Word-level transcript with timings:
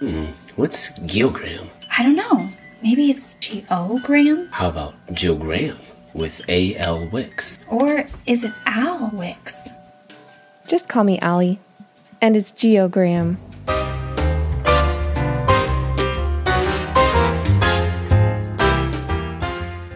Hmm, 0.00 0.26
what's 0.56 0.90
geogram? 1.00 1.68
I 1.96 2.02
don't 2.02 2.16
know. 2.16 2.50
Maybe 2.82 3.10
it's 3.10 3.34
geogram? 3.36 4.50
How 4.50 4.68
about 4.68 4.94
Jill 5.12 5.36
Graham 5.36 5.78
with 6.12 6.40
A.L. 6.48 7.06
Wicks? 7.06 7.60
Or 7.68 8.04
is 8.26 8.42
it 8.44 8.52
Al 8.66 9.10
Wicks? 9.12 9.68
Just 10.66 10.88
call 10.88 11.04
me 11.04 11.18
Allie. 11.20 11.60
And 12.20 12.36
it's 12.36 12.50
geogram. 12.52 13.36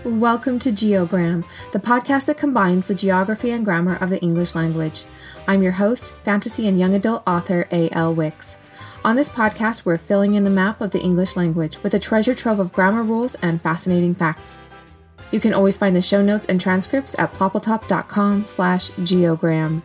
Welcome 0.04 0.58
to 0.60 0.70
Geogram, 0.70 1.44
the 1.72 1.78
podcast 1.78 2.26
that 2.26 2.38
combines 2.38 2.86
the 2.86 2.94
geography 2.94 3.50
and 3.50 3.64
grammar 3.64 3.96
of 3.96 4.10
the 4.10 4.20
English 4.20 4.54
language. 4.54 5.04
I'm 5.46 5.62
your 5.62 5.72
host, 5.72 6.14
fantasy 6.22 6.66
and 6.68 6.78
young 6.78 6.94
adult 6.94 7.22
author 7.26 7.66
A.L. 7.70 8.14
Wicks. 8.14 8.58
On 9.04 9.14
this 9.14 9.28
podcast, 9.28 9.84
we're 9.84 9.96
filling 9.96 10.34
in 10.34 10.42
the 10.42 10.50
map 10.50 10.80
of 10.80 10.90
the 10.90 11.00
English 11.00 11.36
language 11.36 11.80
with 11.82 11.94
a 11.94 11.98
treasure 11.98 12.34
trove 12.34 12.58
of 12.58 12.72
grammar 12.72 13.04
rules 13.04 13.36
and 13.36 13.62
fascinating 13.62 14.14
facts. 14.14 14.58
You 15.30 15.38
can 15.38 15.54
always 15.54 15.76
find 15.76 15.94
the 15.94 16.02
show 16.02 16.20
notes 16.22 16.46
and 16.46 16.60
transcripts 16.60 17.16
at 17.18 17.32
ploppletop.com 17.32 18.46
slash 18.46 18.90
geogram. 18.90 19.82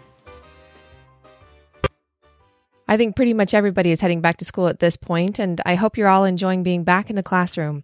I 2.88 2.98
think 2.98 3.16
pretty 3.16 3.34
much 3.34 3.54
everybody 3.54 3.92
is 3.92 4.02
heading 4.02 4.22
back 4.22 4.38
to 4.38 4.46
school 4.46 4.68
at 4.68 4.80
this 4.80 4.98
point, 4.98 5.40
and 5.40 5.62
I 5.66 5.76
hope 5.76 5.96
you're 5.96 6.08
all 6.08 6.26
enjoying 6.26 6.64
being 6.64 6.84
back 6.84 7.10
in 7.10 7.16
the 7.16 7.24
classroom. 7.24 7.84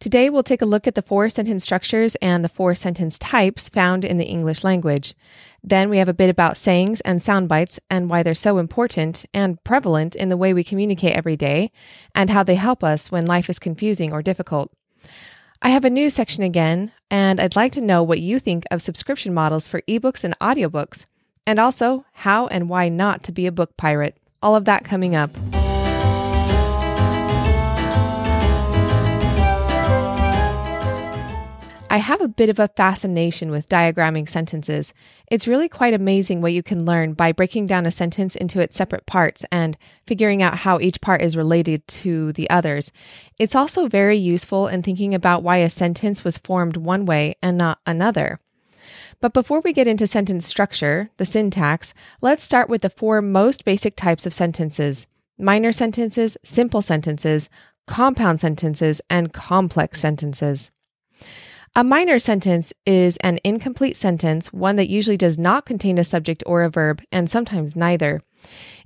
Today, 0.00 0.30
we'll 0.30 0.44
take 0.44 0.62
a 0.62 0.66
look 0.66 0.86
at 0.86 0.94
the 0.94 1.02
four 1.02 1.28
sentence 1.28 1.64
structures 1.64 2.14
and 2.16 2.44
the 2.44 2.48
four 2.48 2.76
sentence 2.76 3.18
types 3.18 3.68
found 3.68 4.04
in 4.04 4.16
the 4.16 4.26
English 4.26 4.62
language. 4.62 5.16
Then 5.60 5.90
we 5.90 5.98
have 5.98 6.08
a 6.08 6.14
bit 6.14 6.30
about 6.30 6.56
sayings 6.56 7.00
and 7.00 7.20
sound 7.20 7.48
bites 7.48 7.80
and 7.90 8.08
why 8.08 8.22
they're 8.22 8.34
so 8.34 8.58
important 8.58 9.26
and 9.34 9.62
prevalent 9.64 10.14
in 10.14 10.28
the 10.28 10.36
way 10.36 10.54
we 10.54 10.62
communicate 10.62 11.16
every 11.16 11.36
day 11.36 11.72
and 12.14 12.30
how 12.30 12.44
they 12.44 12.54
help 12.54 12.84
us 12.84 13.10
when 13.10 13.26
life 13.26 13.50
is 13.50 13.58
confusing 13.58 14.12
or 14.12 14.22
difficult. 14.22 14.70
I 15.60 15.70
have 15.70 15.84
a 15.84 15.90
news 15.90 16.14
section 16.14 16.44
again, 16.44 16.92
and 17.10 17.40
I'd 17.40 17.56
like 17.56 17.72
to 17.72 17.80
know 17.80 18.04
what 18.04 18.20
you 18.20 18.38
think 18.38 18.66
of 18.70 18.80
subscription 18.80 19.34
models 19.34 19.66
for 19.66 19.80
ebooks 19.88 20.22
and 20.22 20.38
audiobooks, 20.38 21.06
and 21.44 21.58
also 21.58 22.04
how 22.12 22.46
and 22.46 22.68
why 22.68 22.88
not 22.88 23.24
to 23.24 23.32
be 23.32 23.48
a 23.48 23.52
book 23.52 23.76
pirate. 23.76 24.16
All 24.40 24.54
of 24.54 24.64
that 24.66 24.84
coming 24.84 25.16
up. 25.16 25.30
I 31.90 31.98
have 31.98 32.20
a 32.20 32.28
bit 32.28 32.50
of 32.50 32.58
a 32.58 32.68
fascination 32.68 33.50
with 33.50 33.68
diagramming 33.70 34.28
sentences. 34.28 34.92
It's 35.30 35.48
really 35.48 35.70
quite 35.70 35.94
amazing 35.94 36.42
what 36.42 36.52
you 36.52 36.62
can 36.62 36.84
learn 36.84 37.14
by 37.14 37.32
breaking 37.32 37.64
down 37.64 37.86
a 37.86 37.90
sentence 37.90 38.36
into 38.36 38.60
its 38.60 38.76
separate 38.76 39.06
parts 39.06 39.46
and 39.50 39.78
figuring 40.06 40.42
out 40.42 40.58
how 40.58 40.78
each 40.80 41.00
part 41.00 41.22
is 41.22 41.34
related 41.34 41.88
to 41.88 42.32
the 42.34 42.48
others. 42.50 42.92
It's 43.38 43.54
also 43.54 43.88
very 43.88 44.18
useful 44.18 44.68
in 44.68 44.82
thinking 44.82 45.14
about 45.14 45.42
why 45.42 45.58
a 45.58 45.70
sentence 45.70 46.24
was 46.24 46.36
formed 46.36 46.76
one 46.76 47.06
way 47.06 47.36
and 47.42 47.56
not 47.56 47.78
another. 47.86 48.38
But 49.22 49.32
before 49.32 49.60
we 49.60 49.72
get 49.72 49.88
into 49.88 50.06
sentence 50.06 50.46
structure, 50.46 51.08
the 51.16 51.24
syntax, 51.24 51.94
let's 52.20 52.44
start 52.44 52.68
with 52.68 52.82
the 52.82 52.90
four 52.90 53.22
most 53.22 53.64
basic 53.64 53.96
types 53.96 54.26
of 54.26 54.34
sentences 54.34 55.06
minor 55.40 55.72
sentences, 55.72 56.36
simple 56.44 56.82
sentences, 56.82 57.48
compound 57.86 58.40
sentences, 58.40 59.00
and 59.08 59.32
complex 59.32 60.00
sentences. 60.00 60.72
A 61.78 61.84
minor 61.84 62.18
sentence 62.18 62.72
is 62.86 63.18
an 63.18 63.38
incomplete 63.44 63.96
sentence, 63.96 64.52
one 64.52 64.74
that 64.74 64.88
usually 64.88 65.16
does 65.16 65.38
not 65.38 65.64
contain 65.64 65.96
a 65.96 66.02
subject 66.02 66.42
or 66.44 66.64
a 66.64 66.68
verb, 66.68 67.00
and 67.12 67.30
sometimes 67.30 67.76
neither. 67.76 68.20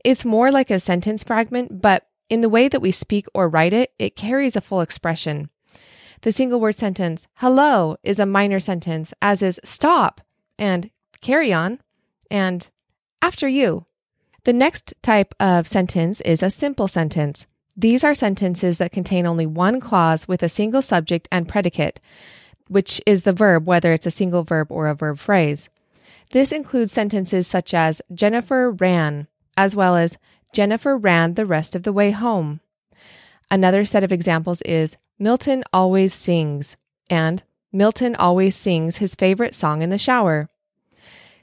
It's 0.04 0.26
more 0.26 0.50
like 0.50 0.70
a 0.70 0.78
sentence 0.78 1.24
fragment, 1.24 1.80
but 1.80 2.06
in 2.28 2.42
the 2.42 2.50
way 2.50 2.68
that 2.68 2.82
we 2.82 2.90
speak 2.90 3.28
or 3.32 3.48
write 3.48 3.72
it, 3.72 3.94
it 3.98 4.14
carries 4.14 4.56
a 4.56 4.60
full 4.60 4.82
expression. 4.82 5.48
The 6.20 6.32
single 6.32 6.60
word 6.60 6.74
sentence, 6.74 7.26
hello, 7.36 7.96
is 8.02 8.18
a 8.18 8.26
minor 8.26 8.60
sentence, 8.60 9.14
as 9.22 9.40
is 9.40 9.58
stop 9.64 10.20
and 10.58 10.90
carry 11.22 11.50
on 11.50 11.80
and 12.30 12.68
after 13.22 13.48
you. 13.48 13.86
The 14.44 14.52
next 14.52 14.92
type 15.00 15.34
of 15.40 15.66
sentence 15.66 16.20
is 16.20 16.42
a 16.42 16.50
simple 16.50 16.88
sentence. 16.88 17.46
These 17.74 18.04
are 18.04 18.14
sentences 18.14 18.76
that 18.76 18.92
contain 18.92 19.24
only 19.24 19.46
one 19.46 19.80
clause 19.80 20.28
with 20.28 20.42
a 20.42 20.48
single 20.50 20.82
subject 20.82 21.26
and 21.32 21.48
predicate 21.48 21.98
which 22.68 23.00
is 23.06 23.22
the 23.22 23.32
verb, 23.32 23.66
whether 23.66 23.92
it's 23.92 24.06
a 24.06 24.10
single 24.10 24.44
verb 24.44 24.70
or 24.70 24.88
a 24.88 24.94
verb 24.94 25.18
phrase. 25.18 25.68
This 26.30 26.52
includes 26.52 26.92
sentences 26.92 27.46
such 27.46 27.74
as 27.74 28.00
Jennifer 28.14 28.70
ran, 28.70 29.26
as 29.56 29.76
well 29.76 29.96
as 29.96 30.18
Jennifer 30.52 30.96
ran 30.96 31.34
the 31.34 31.46
rest 31.46 31.74
of 31.74 31.82
the 31.82 31.92
way 31.92 32.10
home. 32.10 32.60
Another 33.50 33.84
set 33.84 34.02
of 34.02 34.12
examples 34.12 34.62
is 34.62 34.96
Milton 35.18 35.62
always 35.72 36.14
sings 36.14 36.76
and 37.10 37.42
Milton 37.72 38.14
always 38.16 38.54
sings 38.54 38.96
his 38.96 39.14
favorite 39.14 39.54
song 39.54 39.82
in 39.82 39.90
the 39.90 39.98
shower. 39.98 40.48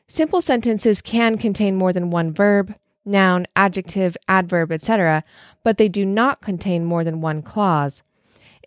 Simple 0.07 0.41
sentences 0.41 1.01
can 1.01 1.37
contain 1.37 1.75
more 1.75 1.93
than 1.93 2.09
one 2.09 2.33
verb, 2.33 2.75
noun, 3.05 3.45
adjective, 3.55 4.17
adverb, 4.27 4.71
etc., 4.71 5.23
but 5.63 5.77
they 5.77 5.87
do 5.87 6.05
not 6.05 6.41
contain 6.41 6.83
more 6.83 7.03
than 7.03 7.21
one 7.21 7.41
clause. 7.41 8.01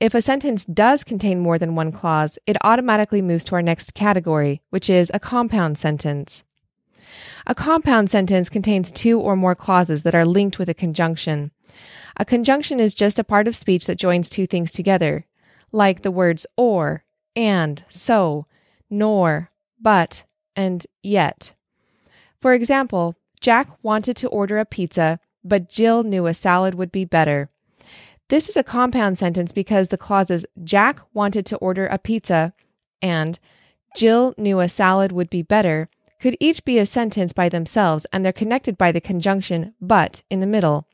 If 0.02 0.16
a 0.16 0.20
sentence 0.20 0.64
does 0.64 1.04
contain 1.04 1.38
more 1.38 1.60
than 1.60 1.76
one 1.76 1.92
clause, 1.92 2.36
it 2.44 2.56
automatically 2.64 3.22
moves 3.22 3.44
to 3.44 3.54
our 3.54 3.62
next 3.62 3.94
category, 3.94 4.60
which 4.70 4.90
is 4.90 5.12
a 5.14 5.20
compound 5.20 5.78
sentence. 5.78 6.42
A 7.46 7.54
compound 7.54 8.10
sentence 8.10 8.50
contains 8.50 8.90
two 8.90 9.20
or 9.20 9.36
more 9.36 9.54
clauses 9.54 10.02
that 10.02 10.16
are 10.16 10.24
linked 10.24 10.58
with 10.58 10.68
a 10.68 10.74
conjunction. 10.74 11.52
A 12.16 12.24
conjunction 12.24 12.80
is 12.80 12.96
just 12.96 13.20
a 13.20 13.22
part 13.22 13.46
of 13.46 13.54
speech 13.54 13.86
that 13.86 13.94
joins 13.94 14.28
two 14.28 14.44
things 14.44 14.72
together, 14.72 15.24
like 15.70 16.02
the 16.02 16.10
words 16.10 16.48
or, 16.56 17.04
and, 17.36 17.84
so, 17.88 18.44
nor, 18.90 19.50
but, 19.80 20.24
and 20.56 20.84
yet. 21.04 21.52
For 22.40 22.54
example, 22.54 23.14
Jack 23.40 23.68
wanted 23.84 24.16
to 24.16 24.28
order 24.30 24.58
a 24.58 24.64
pizza, 24.64 25.20
but 25.44 25.68
Jill 25.68 26.02
knew 26.02 26.26
a 26.26 26.34
salad 26.34 26.74
would 26.74 26.90
be 26.90 27.04
better. 27.04 27.48
This 28.32 28.48
is 28.48 28.56
a 28.56 28.64
compound 28.64 29.18
sentence 29.18 29.52
because 29.52 29.88
the 29.88 29.98
clauses 29.98 30.46
Jack 30.64 31.00
wanted 31.12 31.44
to 31.44 31.58
order 31.58 31.86
a 31.86 31.98
pizza 31.98 32.54
and 33.02 33.38
Jill 33.94 34.34
knew 34.38 34.58
a 34.58 34.70
salad 34.70 35.12
would 35.12 35.28
be 35.28 35.42
better 35.42 35.90
could 36.18 36.38
each 36.40 36.64
be 36.64 36.78
a 36.78 36.86
sentence 36.86 37.34
by 37.34 37.50
themselves 37.50 38.06
and 38.10 38.24
they're 38.24 38.32
connected 38.32 38.78
by 38.78 38.90
the 38.90 39.02
conjunction 39.02 39.74
but 39.82 40.22
in 40.30 40.40
the 40.40 40.46
middle. 40.46 40.86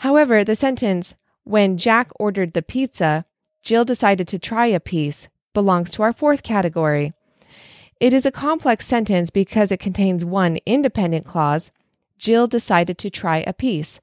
However, 0.00 0.44
the 0.44 0.54
sentence 0.54 1.14
when 1.44 1.78
Jack 1.78 2.10
ordered 2.20 2.52
the 2.52 2.60
pizza, 2.60 3.24
Jill 3.62 3.86
decided 3.86 4.28
to 4.28 4.38
try 4.38 4.66
a 4.66 4.80
piece 4.80 5.28
belongs 5.54 5.90
to 5.92 6.02
our 6.02 6.12
fourth 6.12 6.42
category. 6.42 7.14
It 8.00 8.12
is 8.12 8.26
a 8.26 8.30
complex 8.30 8.86
sentence 8.86 9.30
because 9.30 9.72
it 9.72 9.80
contains 9.80 10.26
one 10.26 10.58
independent 10.66 11.24
clause, 11.24 11.70
Jill 12.18 12.46
decided 12.46 12.98
to 12.98 13.08
try 13.08 13.38
a 13.46 13.54
piece, 13.54 13.98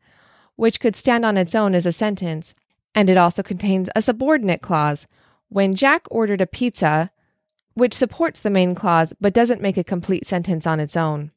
which 0.56 0.80
could 0.80 0.96
stand 0.96 1.26
on 1.26 1.38
its 1.38 1.56
own 1.56 1.74
as 1.76 1.86
a 1.86 1.92
sentence, 1.92 2.54
and 2.94 3.10
it 3.10 3.18
also 3.18 3.44
contains 3.44 3.90
a 3.96 4.02
subordinate 4.02 4.62
clause. 4.62 5.08
When 5.50 5.74
Jack 5.74 6.06
ordered 6.12 6.42
a 6.42 6.48
pizza, 6.48 7.10
which 7.74 7.94
supports 7.94 8.40
the 8.40 8.50
main 8.50 8.76
clause 8.76 9.14
but 9.20 9.34
doesn't 9.34 9.62
make 9.62 9.78
a 9.78 9.84
complete 9.84 10.26
sentence 10.26 10.68
on 10.68 10.80
its 10.80 10.98
own. 10.98 11.32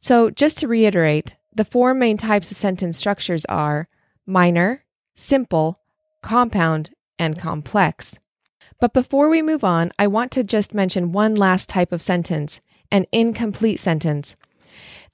So, 0.00 0.30
just 0.30 0.58
to 0.58 0.68
reiterate, 0.68 1.36
the 1.54 1.64
four 1.64 1.94
main 1.94 2.16
types 2.16 2.50
of 2.50 2.56
sentence 2.56 2.98
structures 2.98 3.44
are 3.46 3.88
minor, 4.26 4.84
simple, 5.14 5.76
compound, 6.22 6.90
and 7.18 7.38
complex. 7.38 8.18
But 8.80 8.92
before 8.92 9.28
we 9.28 9.42
move 9.42 9.62
on, 9.62 9.92
I 9.98 10.08
want 10.08 10.32
to 10.32 10.42
just 10.42 10.74
mention 10.74 11.12
one 11.12 11.36
last 11.36 11.68
type 11.68 11.92
of 11.92 12.02
sentence 12.02 12.60
an 12.90 13.06
incomplete 13.10 13.80
sentence. 13.80 14.36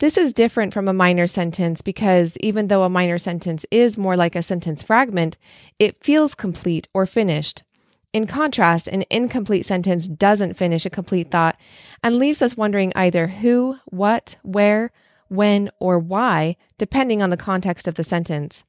This 0.01 0.17
is 0.17 0.33
different 0.33 0.73
from 0.73 0.87
a 0.87 0.93
minor 0.93 1.27
sentence 1.27 1.83
because 1.83 2.37
even 2.41 2.69
though 2.69 2.85
a 2.85 2.89
minor 2.89 3.19
sentence 3.19 3.67
is 3.73 3.99
more 3.99 4.17
like 4.17 4.37
a 4.37 4.43
sentence 4.43 4.81
fragment, 4.81 5.37
it 5.81 6.05
feels 6.05 6.37
complete 6.37 6.87
or 6.95 7.05
finished. 7.05 7.65
In 8.13 8.29
contrast, 8.29 8.87
an 8.87 9.05
incomplete 9.11 9.67
sentence 9.67 10.07
doesn't 10.07 10.55
finish 10.55 10.87
a 10.87 10.91
complete 10.91 11.33
thought 11.33 11.59
and 12.01 12.17
leaves 12.17 12.41
us 12.43 12.57
wondering 12.57 12.93
either 12.95 13.27
who, 13.27 13.77
what, 13.87 14.37
where, 14.43 14.93
when, 15.27 15.69
or 15.81 15.99
why, 15.99 16.57
depending 16.79 17.21
on 17.21 17.31
the 17.31 17.37
context 17.37 17.89
of 17.89 17.97
the 17.97 18.05
sentence. 18.05 18.63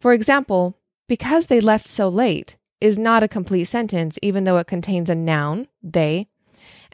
For 0.00 0.14
example, 0.14 0.78
because 1.06 1.48
they 1.48 1.60
left 1.60 1.86
so 1.86 2.08
late 2.08 2.56
is 2.80 2.96
not 2.96 3.22
a 3.22 3.28
complete 3.28 3.64
sentence, 3.64 4.18
even 4.22 4.44
though 4.44 4.56
it 4.56 4.66
contains 4.66 5.10
a 5.10 5.14
noun, 5.14 5.68
they, 5.82 6.28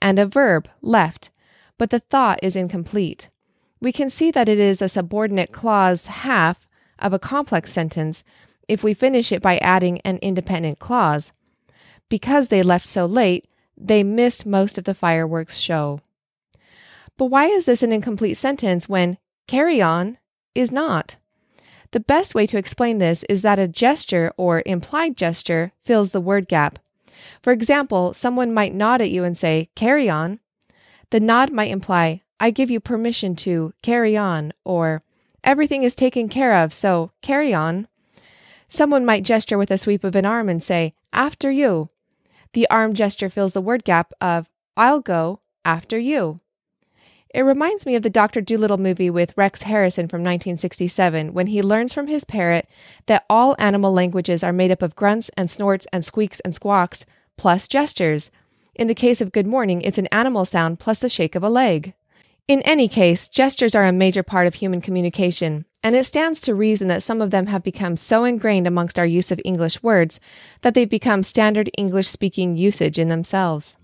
and 0.01 0.19
a 0.19 0.27
verb, 0.27 0.69
left, 0.81 1.31
but 1.79 1.91
the 1.91 2.01
thought 2.01 2.41
is 2.43 2.57
incomplete 2.57 3.29
we 3.83 3.93
can 3.93 4.09
see 4.09 4.31
that 4.31 4.49
it 4.49 4.61
is 4.61 4.81
a 4.81 4.89
subordinate 4.89 5.51
clause 5.51 6.07
half 6.07 6.69
of 7.01 7.13
a 7.13 7.19
complex 7.19 7.73
sentence 7.73 8.23
if 8.69 8.85
we 8.85 8.95
finish 8.95 9.33
it 9.33 9.43
by 9.43 9.59
adding 9.59 10.01
an 10.03 10.19
independent 10.23 10.79
clause. 10.79 11.33
Because 12.09 12.49
they 12.49 12.63
left 12.63 12.87
so 12.87 13.07
late, 13.07 13.53
they 13.77 14.05
missed 14.05 14.47
most 14.47 14.79
of 14.79 14.85
the 14.85 14.95
fireworks 14.95 15.59
show. 15.59 16.01
But 17.19 17.27
why 17.27 17.47
is 17.47 17.65
this 17.65 17.83
an 17.83 17.93
incomplete 17.93 18.37
sentence 18.37 18.89
when 18.89 19.19
carry 19.49 19.83
on 19.83 20.17
is 20.55 20.71
not? 20.71 21.17
The 21.91 22.01
best 22.01 22.37
way 22.37 22.47
to 22.47 22.59
explain 22.59 22.99
this 22.99 23.25
is 23.29 23.43
that 23.43 23.59
a 23.59 23.67
gesture 23.67 24.33
or 24.37 24.63
implied 24.65 25.17
gesture 25.17 25.73
fills 25.85 26.13
the 26.13 26.21
word 26.21 26.47
gap. 26.47 26.79
For 27.43 27.53
example, 27.53 28.15
someone 28.15 28.55
might 28.55 28.75
nod 28.75 29.01
at 29.01 29.11
you 29.11 29.25
and 29.25 29.37
say, 29.37 29.71
carry 29.75 30.09
on. 30.09 30.39
The 31.11 31.21
nod 31.21 31.51
might 31.51 31.71
imply, 31.71 32.23
I 32.43 32.51
give 32.51 32.73
you 32.73 32.81
permission 32.81 33.37
to 33.37 33.73
carry 33.83 34.17
on, 34.17 34.53
or 34.65 35.01
everything 35.45 35.85
is 35.85 35.95
taken 35.95 36.29
care 36.29 36.57
of, 36.57 36.73
so 36.73 37.13
carry 37.23 37.55
on. 37.55 37.87
Someone 38.67 39.05
might 39.05 39.23
gesture 39.23 39.57
with 39.57 39.71
a 39.71 39.79
sweep 39.79 40.03
of 40.03 40.17
an 40.17 40.27
arm 40.27 40.49
and 40.49 40.61
say, 40.61 40.93
after 41.13 41.53
you. 41.53 41.87
The 42.53 42.69
arm 42.69 42.95
gesture 42.95 43.31
fills 43.31 43.53
the 43.53 43.61
word 43.61 43.85
gap 43.85 44.13
of, 44.21 44.49
I'll 44.77 44.99
go 44.99 45.39
after 45.65 45.97
you. 45.97 46.39
It 47.33 47.43
reminds 47.43 47.87
me 47.87 47.95
of 47.95 48.03
the 48.03 48.11
Dr. 48.11 48.41
Dolittle 48.41 48.77
movie 48.77 49.09
with 49.09 49.37
Rex 49.37 49.63
Harrison 49.63 50.09
from 50.09 50.23
1967 50.23 51.33
when 51.33 51.47
he 51.47 51.63
learns 51.63 51.93
from 51.93 52.09
his 52.09 52.25
parrot 52.25 52.67
that 53.07 53.25
all 53.31 53.55
animal 53.61 53.93
languages 53.93 54.43
are 54.43 54.53
made 54.53 54.73
up 54.73 54.83
of 54.83 54.97
grunts 54.97 55.31
and 55.37 55.49
snorts 55.49 55.87
and 55.93 56.05
squeaks 56.05 56.41
and 56.41 56.57
squawks, 56.57 57.07
plus 57.37 57.69
gestures. 57.69 58.33
In 58.75 58.89
the 58.89 58.97
case 58.97 59.21
of 59.21 59.31
good 59.31 59.47
morning, 59.47 59.81
it's 59.83 59.99
an 59.99 60.09
animal 60.09 60.45
sound 60.45 60.81
plus 60.81 60.99
the 60.99 61.09
shake 61.09 61.37
of 61.37 61.45
a 61.45 61.49
leg. 61.49 61.95
In 62.49 62.61
any 62.63 62.89
case, 62.89 63.29
gestures 63.29 63.75
are 63.77 63.85
a 63.85 63.93
major 63.93 64.25
part 64.25 64.49
of 64.49 64.55
human 64.55 64.81
communication, 64.81 65.65
and 65.81 65.95
it 65.95 66.05
stands 66.05 66.41
to 66.41 66.57
reason 66.57 66.89
that 66.89 67.05
some 67.05 67.21
of 67.21 67.31
them 67.31 67.47
have 67.47 67.63
become 67.63 67.97
so 67.97 68.25
ingrained 68.25 68.67
amongst 68.67 68.99
our 68.99 69.07
use 69.07 69.31
of 69.31 69.41
English 69.45 69.81
words 69.81 70.19
that 70.63 70.75
they've 70.75 70.91
become 70.91 71.23
standard 71.23 71.71
English 71.79 72.09
speaking 72.09 72.57
usage 72.57 72.99
in 72.99 73.09
themselves. 73.09 73.77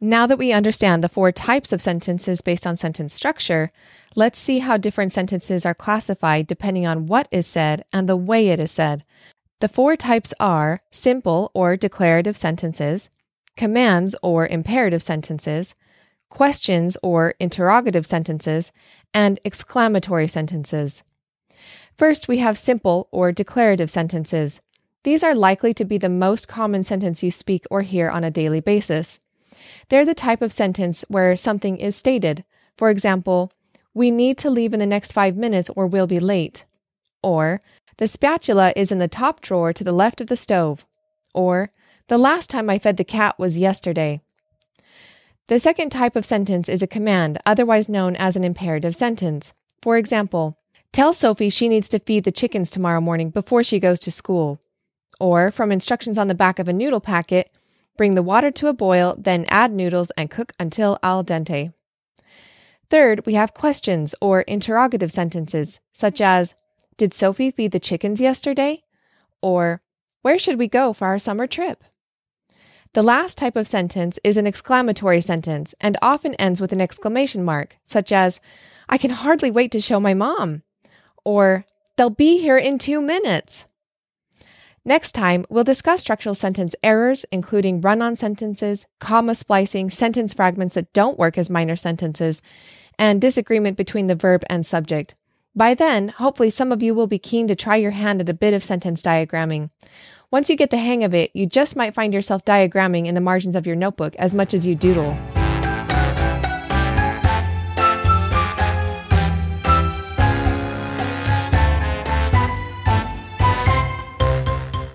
Now 0.00 0.26
that 0.26 0.38
we 0.38 0.52
understand 0.52 1.04
the 1.04 1.10
four 1.10 1.30
types 1.30 1.72
of 1.72 1.82
sentences 1.82 2.40
based 2.40 2.66
on 2.66 2.78
sentence 2.78 3.12
structure, 3.12 3.70
let's 4.14 4.38
see 4.38 4.60
how 4.60 4.78
different 4.78 5.12
sentences 5.12 5.66
are 5.66 5.74
classified 5.74 6.46
depending 6.46 6.86
on 6.86 7.06
what 7.06 7.28
is 7.30 7.46
said 7.46 7.84
and 7.92 8.08
the 8.08 8.16
way 8.16 8.48
it 8.48 8.60
is 8.60 8.70
said. 8.70 9.04
The 9.60 9.68
four 9.68 9.94
types 9.94 10.32
are 10.40 10.80
simple 10.90 11.50
or 11.52 11.76
declarative 11.76 12.36
sentences, 12.36 13.10
commands 13.58 14.16
or 14.22 14.46
imperative 14.46 15.02
sentences, 15.02 15.74
questions 16.36 16.98
or 17.02 17.32
interrogative 17.40 18.04
sentences, 18.04 18.70
and 19.14 19.40
exclamatory 19.42 20.28
sentences. 20.28 21.02
First, 21.96 22.28
we 22.28 22.36
have 22.38 22.58
simple 22.58 23.08
or 23.10 23.32
declarative 23.32 23.90
sentences. 23.90 24.60
These 25.02 25.24
are 25.24 25.34
likely 25.34 25.72
to 25.72 25.86
be 25.86 25.96
the 25.96 26.10
most 26.10 26.46
common 26.46 26.84
sentence 26.84 27.22
you 27.22 27.30
speak 27.30 27.64
or 27.70 27.80
hear 27.80 28.10
on 28.10 28.22
a 28.22 28.30
daily 28.30 28.60
basis. 28.60 29.18
They're 29.88 30.04
the 30.04 30.22
type 30.26 30.42
of 30.42 30.52
sentence 30.52 31.06
where 31.08 31.36
something 31.36 31.78
is 31.78 31.96
stated. 31.96 32.44
For 32.76 32.90
example, 32.90 33.50
we 33.94 34.10
need 34.10 34.36
to 34.36 34.50
leave 34.50 34.74
in 34.74 34.80
the 34.80 34.84
next 34.84 35.12
five 35.12 35.36
minutes 35.38 35.70
or 35.74 35.86
we'll 35.86 36.06
be 36.06 36.20
late. 36.20 36.66
Or, 37.22 37.62
the 37.96 38.06
spatula 38.06 38.74
is 38.76 38.92
in 38.92 38.98
the 38.98 39.08
top 39.08 39.40
drawer 39.40 39.72
to 39.72 39.82
the 39.82 39.98
left 40.02 40.20
of 40.20 40.26
the 40.26 40.36
stove. 40.36 40.84
Or, 41.32 41.70
the 42.08 42.18
last 42.18 42.50
time 42.50 42.68
I 42.68 42.78
fed 42.78 42.98
the 42.98 43.04
cat 43.04 43.38
was 43.38 43.56
yesterday. 43.56 44.20
The 45.48 45.60
second 45.60 45.90
type 45.90 46.16
of 46.16 46.26
sentence 46.26 46.68
is 46.68 46.82
a 46.82 46.88
command, 46.88 47.38
otherwise 47.46 47.88
known 47.88 48.16
as 48.16 48.34
an 48.34 48.42
imperative 48.42 48.96
sentence. 48.96 49.52
For 49.80 49.96
example, 49.96 50.58
tell 50.90 51.14
Sophie 51.14 51.50
she 51.50 51.68
needs 51.68 51.88
to 51.90 52.00
feed 52.00 52.24
the 52.24 52.32
chickens 52.32 52.68
tomorrow 52.68 53.00
morning 53.00 53.30
before 53.30 53.62
she 53.62 53.78
goes 53.78 54.00
to 54.00 54.10
school. 54.10 54.58
Or, 55.20 55.52
from 55.52 55.70
instructions 55.70 56.18
on 56.18 56.26
the 56.26 56.34
back 56.34 56.58
of 56.58 56.66
a 56.66 56.72
noodle 56.72 57.00
packet, 57.00 57.50
Bring 57.96 58.14
the 58.14 58.22
water 58.22 58.50
to 58.50 58.66
a 58.66 58.74
boil, 58.74 59.14
then 59.16 59.46
add 59.48 59.72
noodles 59.72 60.10
and 60.18 60.30
cook 60.30 60.52
until 60.60 60.98
al 61.02 61.24
dente. 61.24 61.72
Third, 62.90 63.24
we 63.24 63.34
have 63.34 63.54
questions 63.54 64.14
or 64.20 64.42
interrogative 64.42 65.10
sentences, 65.10 65.80
such 65.92 66.20
as 66.20 66.54
Did 66.98 67.14
Sophie 67.14 67.52
feed 67.52 67.70
the 67.70 67.80
chickens 67.80 68.20
yesterday? 68.20 68.82
Or 69.40 69.80
Where 70.22 70.38
should 70.38 70.58
we 70.58 70.68
go 70.68 70.92
for 70.92 71.06
our 71.06 71.18
summer 71.18 71.46
trip? 71.46 71.84
The 72.96 73.02
last 73.02 73.36
type 73.36 73.56
of 73.56 73.68
sentence 73.68 74.18
is 74.24 74.38
an 74.38 74.46
exclamatory 74.46 75.20
sentence 75.20 75.74
and 75.82 75.98
often 76.00 76.34
ends 76.36 76.62
with 76.62 76.72
an 76.72 76.80
exclamation 76.80 77.44
mark, 77.44 77.76
such 77.84 78.10
as 78.10 78.40
I 78.88 78.96
can 78.96 79.10
hardly 79.10 79.50
wait 79.50 79.70
to 79.72 79.82
show 79.82 80.00
my 80.00 80.14
mom, 80.14 80.62
or 81.22 81.66
They'll 81.98 82.08
be 82.08 82.38
here 82.38 82.56
in 82.56 82.78
two 82.78 83.02
minutes. 83.02 83.66
Next 84.82 85.12
time, 85.12 85.44
we'll 85.50 85.62
discuss 85.62 86.00
structural 86.00 86.34
sentence 86.34 86.74
errors, 86.82 87.26
including 87.30 87.82
run 87.82 88.00
on 88.00 88.16
sentences, 88.16 88.86
comma 88.98 89.34
splicing, 89.34 89.90
sentence 89.90 90.32
fragments 90.32 90.74
that 90.74 90.94
don't 90.94 91.18
work 91.18 91.36
as 91.36 91.50
minor 91.50 91.76
sentences, 91.76 92.40
and 92.98 93.20
disagreement 93.20 93.76
between 93.76 94.06
the 94.06 94.14
verb 94.14 94.42
and 94.48 94.64
subject. 94.64 95.14
By 95.54 95.74
then, 95.74 96.08
hopefully, 96.08 96.48
some 96.48 96.72
of 96.72 96.82
you 96.82 96.94
will 96.94 97.06
be 97.06 97.18
keen 97.18 97.46
to 97.48 97.56
try 97.56 97.76
your 97.76 97.90
hand 97.90 98.22
at 98.22 98.30
a 98.30 98.34
bit 98.34 98.54
of 98.54 98.64
sentence 98.64 99.02
diagramming. 99.02 99.68
Once 100.32 100.50
you 100.50 100.56
get 100.56 100.70
the 100.70 100.76
hang 100.76 101.04
of 101.04 101.14
it, 101.14 101.30
you 101.34 101.46
just 101.46 101.76
might 101.76 101.94
find 101.94 102.12
yourself 102.12 102.44
diagramming 102.44 103.06
in 103.06 103.14
the 103.14 103.20
margins 103.20 103.54
of 103.54 103.66
your 103.66 103.76
notebook 103.76 104.14
as 104.16 104.34
much 104.34 104.52
as 104.52 104.66
you 104.66 104.74
doodle. 104.74 105.16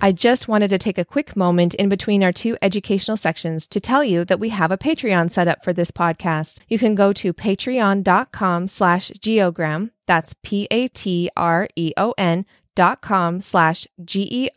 I 0.04 0.10
just 0.10 0.48
wanted 0.48 0.68
to 0.68 0.78
take 0.78 0.98
a 0.98 1.04
quick 1.04 1.36
moment 1.36 1.74
in 1.74 1.88
between 1.88 2.24
our 2.24 2.32
two 2.32 2.58
educational 2.60 3.16
sections 3.16 3.68
to 3.68 3.78
tell 3.78 4.02
you 4.02 4.24
that 4.24 4.40
we 4.40 4.48
have 4.48 4.72
a 4.72 4.76
Patreon 4.76 5.30
set 5.30 5.46
up 5.46 5.62
for 5.62 5.72
this 5.72 5.92
podcast. 5.92 6.58
You 6.68 6.76
can 6.76 6.96
go 6.96 7.12
to 7.12 7.32
patreon.com 7.32 8.66
slash 8.66 9.12
geogram. 9.12 9.92
That's 10.08 10.34
P-A-T-R-E-O-N 10.42 10.86
dot 12.74 13.00
com 13.00 13.40
slash 13.40 13.86
G-E-O-G-R-A-M. 14.04 14.52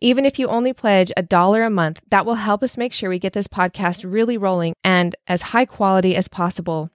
Even 0.00 0.24
if 0.24 0.38
you 0.38 0.46
only 0.46 0.72
pledge 0.72 1.10
a 1.16 1.22
dollar 1.22 1.64
a 1.64 1.70
month, 1.70 2.00
that 2.10 2.24
will 2.24 2.36
help 2.36 2.62
us 2.62 2.76
make 2.76 2.92
sure 2.92 3.10
we 3.10 3.18
get 3.18 3.32
this 3.32 3.48
podcast 3.48 4.04
really 4.08 4.38
rolling 4.38 4.74
and 4.84 5.16
as 5.26 5.42
high 5.42 5.64
quality 5.64 6.14
as 6.14 6.28
possible. 6.28 6.88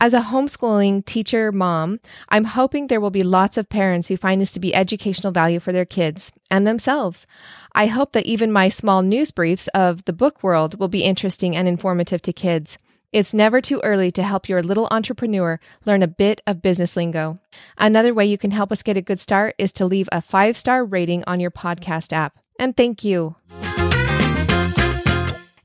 As 0.00 0.14
a 0.14 0.20
homeschooling 0.20 1.04
teacher 1.04 1.52
mom, 1.52 2.00
I'm 2.30 2.44
hoping 2.44 2.86
there 2.86 3.00
will 3.00 3.10
be 3.10 3.22
lots 3.22 3.58
of 3.58 3.68
parents 3.68 4.08
who 4.08 4.16
find 4.16 4.40
this 4.40 4.52
to 4.52 4.60
be 4.60 4.74
educational 4.74 5.32
value 5.32 5.60
for 5.60 5.72
their 5.72 5.84
kids 5.84 6.32
and 6.50 6.66
themselves. 6.66 7.26
I 7.74 7.86
hope 7.86 8.12
that 8.12 8.24
even 8.24 8.50
my 8.50 8.70
small 8.70 9.02
news 9.02 9.32
briefs 9.32 9.68
of 9.74 10.02
the 10.06 10.14
book 10.14 10.42
world 10.42 10.78
will 10.80 10.88
be 10.88 11.04
interesting 11.04 11.54
and 11.54 11.68
informative 11.68 12.22
to 12.22 12.32
kids. 12.32 12.78
It's 13.16 13.32
never 13.32 13.62
too 13.62 13.80
early 13.82 14.10
to 14.10 14.22
help 14.22 14.46
your 14.46 14.62
little 14.62 14.88
entrepreneur 14.90 15.58
learn 15.86 16.02
a 16.02 16.06
bit 16.06 16.42
of 16.46 16.60
business 16.60 16.98
lingo. 16.98 17.36
Another 17.78 18.12
way 18.12 18.26
you 18.26 18.36
can 18.36 18.50
help 18.50 18.70
us 18.70 18.82
get 18.82 18.98
a 18.98 19.00
good 19.00 19.20
start 19.20 19.54
is 19.56 19.72
to 19.72 19.86
leave 19.86 20.06
a 20.12 20.20
five 20.20 20.54
star 20.54 20.84
rating 20.84 21.24
on 21.26 21.40
your 21.40 21.50
podcast 21.50 22.12
app. 22.12 22.36
And 22.58 22.76
thank 22.76 23.04
you. 23.04 23.34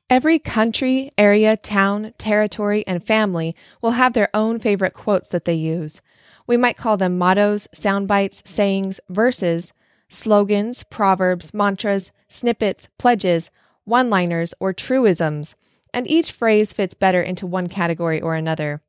Every 0.09 0.39
country, 0.39 1.11
area, 1.17 1.57
town, 1.57 2.13
territory, 2.17 2.87
and 2.87 3.05
family 3.05 3.53
will 3.81 3.91
have 3.91 4.13
their 4.13 4.29
own 4.33 4.57
favorite 4.57 4.93
quotes 4.93 5.27
that 5.27 5.43
they 5.43 5.53
use. 5.53 6.01
We 6.47 6.55
might 6.55 6.77
call 6.77 6.95
them 6.95 7.17
mottos, 7.17 7.67
sound 7.73 8.07
bites, 8.07 8.41
sayings, 8.45 9.01
verses, 9.09 9.73
slogans, 10.07 10.85
proverbs, 10.85 11.53
mantras, 11.53 12.13
snippets, 12.29 12.87
pledges, 12.97 13.51
one 13.83 14.09
liners, 14.09 14.53
or 14.61 14.71
truisms, 14.71 15.55
and 15.93 16.09
each 16.09 16.31
phrase 16.31 16.73
fits 16.73 16.93
better 16.93 17.21
into 17.21 17.47
one 17.47 17.67
category 17.67 18.21
or 18.21 18.35
another. 18.35 18.81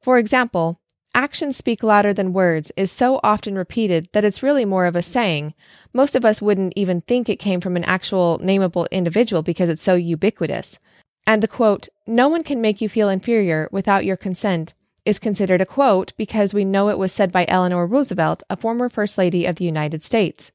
For 0.00 0.18
example, 0.18 0.80
Actions 1.14 1.58
speak 1.58 1.82
louder 1.82 2.14
than 2.14 2.32
words 2.32 2.72
is 2.74 2.90
so 2.90 3.20
often 3.22 3.54
repeated 3.54 4.08
that 4.12 4.24
it's 4.24 4.42
really 4.42 4.64
more 4.64 4.86
of 4.86 4.96
a 4.96 5.02
saying. 5.02 5.52
Most 5.92 6.14
of 6.14 6.24
us 6.24 6.40
wouldn't 6.40 6.72
even 6.74 7.02
think 7.02 7.28
it 7.28 7.36
came 7.36 7.60
from 7.60 7.76
an 7.76 7.84
actual 7.84 8.40
nameable 8.42 8.86
individual 8.90 9.42
because 9.42 9.68
it's 9.68 9.82
so 9.82 9.94
ubiquitous. 9.94 10.78
And 11.26 11.42
the 11.42 11.48
quote, 11.48 11.88
no 12.06 12.28
one 12.28 12.42
can 12.42 12.62
make 12.62 12.80
you 12.80 12.88
feel 12.88 13.10
inferior 13.10 13.68
without 13.70 14.06
your 14.06 14.16
consent, 14.16 14.72
is 15.04 15.18
considered 15.18 15.60
a 15.60 15.66
quote 15.66 16.14
because 16.16 16.54
we 16.54 16.64
know 16.64 16.88
it 16.88 16.98
was 16.98 17.12
said 17.12 17.30
by 17.30 17.44
Eleanor 17.46 17.86
Roosevelt, 17.86 18.42
a 18.48 18.56
former 18.56 18.88
First 18.88 19.18
Lady 19.18 19.44
of 19.44 19.56
the 19.56 19.66
United 19.66 20.02
States. 20.02 20.50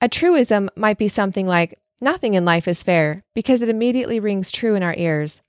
A 0.00 0.08
truism 0.08 0.70
might 0.74 0.98
be 0.98 1.08
something 1.08 1.46
like, 1.46 1.78
nothing 2.02 2.34
in 2.34 2.44
life 2.44 2.68
is 2.68 2.82
fair, 2.82 3.22
because 3.34 3.62
it 3.62 3.68
immediately 3.68 4.20
rings 4.20 4.50
true 4.50 4.74
in 4.74 4.82
our 4.82 4.94
ears. 4.98 5.40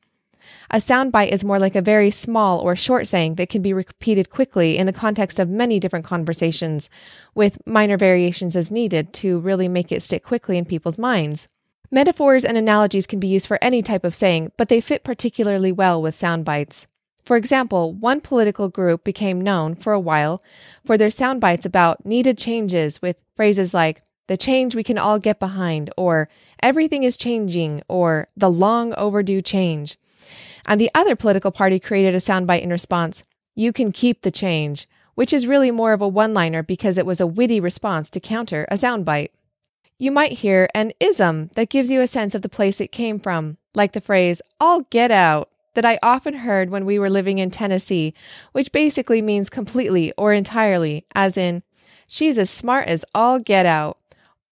A 0.70 0.78
soundbite 0.78 1.32
is 1.32 1.44
more 1.44 1.60
like 1.60 1.76
a 1.76 1.82
very 1.82 2.10
small 2.10 2.60
or 2.60 2.76
short 2.76 3.08
saying 3.08 3.36
that 3.36 3.50
can 3.50 3.62
be 3.62 3.74
repeated 3.74 4.30
quickly 4.30 4.78
in 4.78 4.86
the 4.86 4.94
context 4.94 5.40
of 5.40 5.50
many 5.50 5.80
different 5.80 6.06
conversations, 6.06 6.90
with 7.34 7.66
minor 7.66 7.98
variations 7.98 8.56
as 8.56 8.72
needed 8.72 9.14
to 9.14 9.40
really 9.40 9.68
make 9.68 9.92
it 9.92 10.04
stick 10.04 10.24
quickly 10.24 10.58
in 10.58 10.66
people's 10.66 10.98
minds. 10.98 11.48
Metaphors 11.92 12.44
and 12.44 12.58
analogies 12.58 13.08
can 13.08 13.20
be 13.20 13.28
used 13.28 13.48
for 13.48 13.60
any 13.62 13.82
type 13.82 14.04
of 14.04 14.16
saying, 14.16 14.52
but 14.58 14.68
they 14.68 14.82
fit 14.82 15.04
particularly 15.04 15.72
well 15.72 16.02
with 16.02 16.16
sound 16.16 16.44
bites. 16.44 16.88
For 17.24 17.38
example, 17.38 17.94
one 17.94 18.20
political 18.20 18.68
group 18.68 19.04
became 19.04 19.40
known 19.40 19.76
for 19.76 19.94
a 19.94 20.00
while 20.00 20.42
for 20.86 20.98
their 20.98 21.10
sound 21.10 21.40
bites 21.40 21.66
about 21.66 22.06
needed 22.06 22.38
changes 22.38 23.02
with 23.02 23.22
phrases 23.36 23.74
like, 23.74 24.02
the 24.28 24.38
change 24.38 24.76
we 24.76 24.84
can 24.84 24.98
all 24.98 25.20
get 25.20 25.40
behind, 25.40 25.90
or 25.98 26.30
everything 26.62 27.04
is 27.04 27.18
changing, 27.18 27.82
or 27.88 28.28
the 28.38 28.50
long 28.50 28.94
overdue 28.96 29.42
change. 29.42 29.98
And 30.66 30.80
the 30.80 30.92
other 30.96 31.16
political 31.16 31.52
party 31.52 31.80
created 31.80 32.16
a 32.16 32.20
soundbite 32.20 32.62
in 32.62 32.70
response 32.70 33.24
You 33.56 33.74
can 33.74 33.92
keep 33.92 34.22
the 34.22 34.32
change, 34.32 34.88
which 35.16 35.34
is 35.34 35.48
really 35.48 35.72
more 35.72 35.94
of 35.94 36.02
a 36.02 36.08
one 36.08 36.34
liner 36.34 36.64
because 36.64 36.98
it 36.98 37.06
was 37.06 37.20
a 37.20 37.28
witty 37.28 37.60
response 37.60 38.10
to 38.12 38.20
counter 38.20 38.66
a 38.72 38.76
soundbite. 38.76 39.30
You 40.00 40.12
might 40.12 40.34
hear 40.34 40.68
an 40.74 40.92
ism 41.00 41.52
that 41.56 41.70
gives 41.70 41.92
you 41.92 42.02
a 42.02 42.08
sense 42.08 42.34
of 42.34 42.42
the 42.42 42.50
place 42.50 42.82
it 42.82 42.92
came 42.92 43.20
from, 43.20 43.58
like 43.76 43.92
the 43.92 44.02
phrase, 44.02 44.42
I'll 44.60 44.82
get 44.82 45.12
out, 45.12 45.50
that 45.76 45.86
I 45.86 46.00
often 46.04 46.36
heard 46.36 46.70
when 46.70 46.86
we 46.86 47.00
were 47.00 47.10
living 47.10 47.40
in 47.40 47.50
Tennessee, 47.50 48.14
which 48.52 48.72
basically 48.72 49.22
means 49.22 49.50
completely 49.50 50.14
or 50.18 50.34
entirely, 50.34 51.06
as 51.16 51.38
in, 51.38 51.64
she's 52.08 52.38
as 52.38 52.50
smart 52.50 52.88
as 52.88 53.06
all 53.14 53.40
get 53.40 53.66
out. 53.66 53.98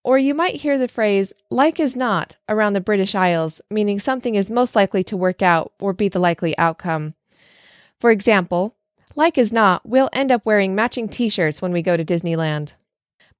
Or 0.03 0.17
you 0.17 0.33
might 0.33 0.55
hear 0.55 0.77
the 0.77 0.87
phrase, 0.87 1.31
like 1.49 1.79
as 1.79 1.95
not, 1.95 2.37
around 2.49 2.73
the 2.73 2.81
British 2.81 3.13
Isles, 3.13 3.61
meaning 3.69 3.99
something 3.99 4.35
is 4.35 4.49
most 4.49 4.75
likely 4.75 5.03
to 5.05 5.17
work 5.17 5.41
out 5.41 5.73
or 5.79 5.93
be 5.93 6.07
the 6.07 6.19
likely 6.19 6.57
outcome. 6.57 7.13
For 7.99 8.09
example, 8.09 8.75
like 9.15 9.37
as 9.37 9.51
not, 9.51 9.87
we'll 9.87 10.09
end 10.13 10.31
up 10.31 10.45
wearing 10.45 10.73
matching 10.73 11.07
t 11.07 11.29
shirts 11.29 11.61
when 11.61 11.71
we 11.71 11.83
go 11.83 11.97
to 11.97 12.05
Disneyland. 12.05 12.73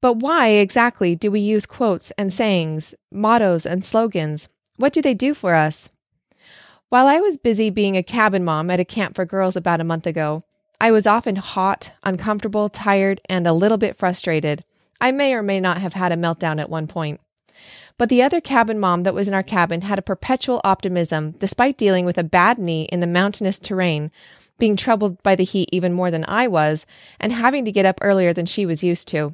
But 0.01 0.17
why 0.17 0.49
exactly 0.49 1.15
do 1.15 1.31
we 1.31 1.39
use 1.39 1.65
quotes 1.65 2.11
and 2.11 2.31
sayings, 2.31 2.93
mottos 3.11 3.65
and 3.65 3.83
slogans? 3.83 4.47
What 4.77 4.93
do 4.93 5.01
they 5.01 5.13
do 5.13 5.33
for 5.33 5.55
us? 5.55 5.89
While 6.89 7.07
I 7.07 7.19
was 7.19 7.37
busy 7.37 7.69
being 7.69 7.95
a 7.95 8.03
cabin 8.03 8.43
mom 8.43 8.69
at 8.69 8.79
a 8.79 8.85
camp 8.85 9.15
for 9.15 9.25
girls 9.25 9.55
about 9.55 9.79
a 9.79 9.85
month 9.85 10.05
ago, 10.05 10.41
I 10.79 10.91
was 10.91 11.07
often 11.07 11.37
hot, 11.37 11.91
uncomfortable, 12.03 12.67
tired, 12.67 13.21
and 13.29 13.47
a 13.47 13.53
little 13.53 13.77
bit 13.77 13.97
frustrated. 13.97 14.63
I 15.01 15.11
may 15.11 15.33
or 15.33 15.43
may 15.43 15.59
not 15.59 15.81
have 15.81 15.93
had 15.93 16.13
a 16.13 16.15
meltdown 16.15 16.61
at 16.61 16.69
one 16.69 16.87
point. 16.87 17.19
But 17.97 18.07
the 18.07 18.23
other 18.23 18.39
cabin 18.39 18.79
mom 18.79 19.03
that 19.03 19.13
was 19.13 19.27
in 19.27 19.33
our 19.33 19.43
cabin 19.43 19.81
had 19.81 19.99
a 19.99 20.03
perpetual 20.03 20.61
optimism 20.63 21.31
despite 21.31 21.77
dealing 21.77 22.05
with 22.05 22.17
a 22.17 22.23
bad 22.23 22.57
knee 22.57 22.83
in 22.83 23.01
the 23.01 23.07
mountainous 23.07 23.59
terrain 23.59 24.11
being 24.61 24.77
troubled 24.77 25.21
by 25.23 25.35
the 25.35 25.43
heat 25.43 25.67
even 25.71 25.91
more 25.91 26.11
than 26.11 26.23
I 26.27 26.47
was, 26.47 26.85
and 27.19 27.33
having 27.33 27.65
to 27.65 27.71
get 27.71 27.85
up 27.85 27.97
earlier 27.99 28.31
than 28.31 28.45
she 28.45 28.63
was 28.63 28.83
used 28.83 29.07
to. 29.07 29.33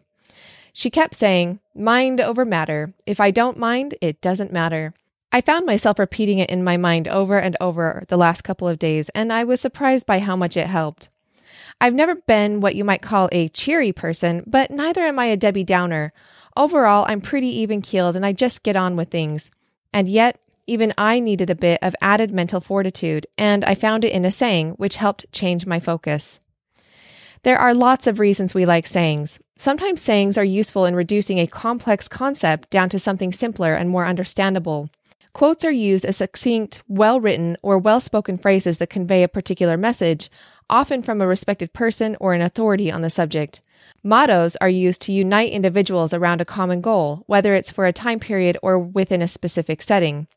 She 0.71 0.89
kept 0.89 1.15
saying, 1.15 1.59
Mind 1.75 2.21
over 2.21 2.45
matter. 2.45 2.93
If 3.05 3.19
I 3.19 3.31
don't 3.31 3.57
mind, 3.57 3.95
it 3.99 4.21
doesn't 4.21 4.53
matter. 4.53 4.93
I 5.29 5.41
found 5.41 5.65
myself 5.65 5.99
repeating 5.99 6.39
it 6.39 6.49
in 6.49 6.63
my 6.63 6.77
mind 6.77 7.09
over 7.09 7.37
and 7.37 7.57
over 7.59 8.05
the 8.07 8.15
last 8.15 8.43
couple 8.43 8.69
of 8.69 8.79
days, 8.79 9.09
and 9.09 9.33
I 9.33 9.43
was 9.43 9.59
surprised 9.59 10.05
by 10.05 10.19
how 10.19 10.37
much 10.37 10.55
it 10.55 10.67
helped. 10.67 11.09
I've 11.79 11.93
never 11.93 12.15
been 12.15 12.59
what 12.59 12.75
you 12.75 12.83
might 12.83 13.01
call 13.01 13.29
a 13.31 13.49
cheery 13.49 13.91
person, 13.91 14.43
but 14.47 14.71
neither 14.71 15.01
am 15.01 15.19
I 15.19 15.25
a 15.25 15.37
Debbie 15.37 15.63
Downer. 15.63 16.11
Overall, 16.55 17.05
I'm 17.07 17.21
pretty 17.21 17.47
even 17.47 17.81
keeled 17.81 18.15
and 18.15 18.25
I 18.25 18.33
just 18.33 18.63
get 18.63 18.75
on 18.75 18.95
with 18.95 19.09
things. 19.09 19.51
And 19.93 20.09
yet, 20.09 20.39
even 20.65 20.93
I 20.97 21.19
needed 21.19 21.49
a 21.49 21.55
bit 21.55 21.79
of 21.81 21.95
added 22.01 22.31
mental 22.31 22.59
fortitude, 22.59 23.25
and 23.37 23.63
I 23.63 23.73
found 23.73 24.03
it 24.03 24.11
in 24.11 24.25
a 24.25 24.31
saying 24.31 24.71
which 24.71 24.97
helped 24.97 25.31
change 25.31 25.65
my 25.65 25.79
focus. 25.79 26.39
There 27.43 27.57
are 27.57 27.73
lots 27.73 28.07
of 28.07 28.19
reasons 28.19 28.53
we 28.53 28.65
like 28.65 28.85
sayings. 28.85 29.39
Sometimes 29.57 30.01
sayings 30.01 30.37
are 30.37 30.43
useful 30.43 30.85
in 30.85 30.95
reducing 30.95 31.37
a 31.37 31.47
complex 31.47 32.07
concept 32.07 32.69
down 32.69 32.89
to 32.89 32.99
something 32.99 33.31
simpler 33.31 33.75
and 33.75 33.89
more 33.89 34.05
understandable. 34.05 34.89
Quotes 35.33 35.63
are 35.63 35.71
used 35.71 36.03
as 36.03 36.17
succinct, 36.17 36.81
well 36.87 37.21
written, 37.21 37.57
or 37.61 37.77
well 37.77 38.01
spoken 38.01 38.37
phrases 38.37 38.79
that 38.79 38.89
convey 38.89 39.23
a 39.23 39.27
particular 39.27 39.77
message, 39.77 40.29
often 40.69 41.01
from 41.01 41.21
a 41.21 41.27
respected 41.27 41.73
person 41.73 42.17
or 42.19 42.33
an 42.33 42.41
authority 42.41 42.91
on 42.91 43.01
the 43.01 43.09
subject. 43.09 43.61
Mottos 44.03 44.55
are 44.57 44.69
used 44.69 45.01
to 45.01 45.11
unite 45.11 45.51
individuals 45.51 46.13
around 46.13 46.41
a 46.41 46.45
common 46.45 46.81
goal, 46.81 47.23
whether 47.27 47.53
it's 47.53 47.71
for 47.71 47.85
a 47.85 47.93
time 47.93 48.19
period 48.19 48.57
or 48.61 48.79
within 48.79 49.21
a 49.21 49.27
specific 49.27 49.81
setting. 49.81 50.27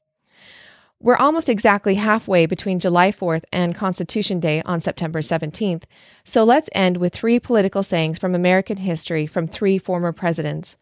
We're 1.03 1.17
almost 1.17 1.49
exactly 1.49 1.95
halfway 1.95 2.45
between 2.45 2.79
July 2.79 3.11
4th 3.11 3.45
and 3.51 3.75
Constitution 3.75 4.39
Day 4.39 4.61
on 4.67 4.83
September 4.83 5.21
17th, 5.21 5.85
so 6.25 6.45
let's 6.45 6.69
end 6.75 6.99
with 6.99 7.15
three 7.15 7.41
political 7.41 7.83
sayings 7.83 8.19
from 8.19 8.35
American 8.35 8.77
history 8.77 9.27
from 9.27 9.47
three 9.47 9.79
former 9.79 10.13
presidents. 10.13 10.77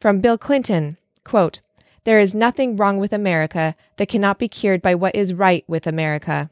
From 0.00 0.20
Bill 0.20 0.36
Clinton, 0.36 0.96
quote, 1.22 1.60
There 2.02 2.18
is 2.18 2.34
nothing 2.34 2.76
wrong 2.76 2.98
with 2.98 3.12
America 3.12 3.76
that 3.96 4.08
cannot 4.08 4.40
be 4.40 4.48
cured 4.48 4.82
by 4.82 4.96
what 4.96 5.14
is 5.14 5.32
right 5.32 5.64
with 5.68 5.86
America. 5.86 6.50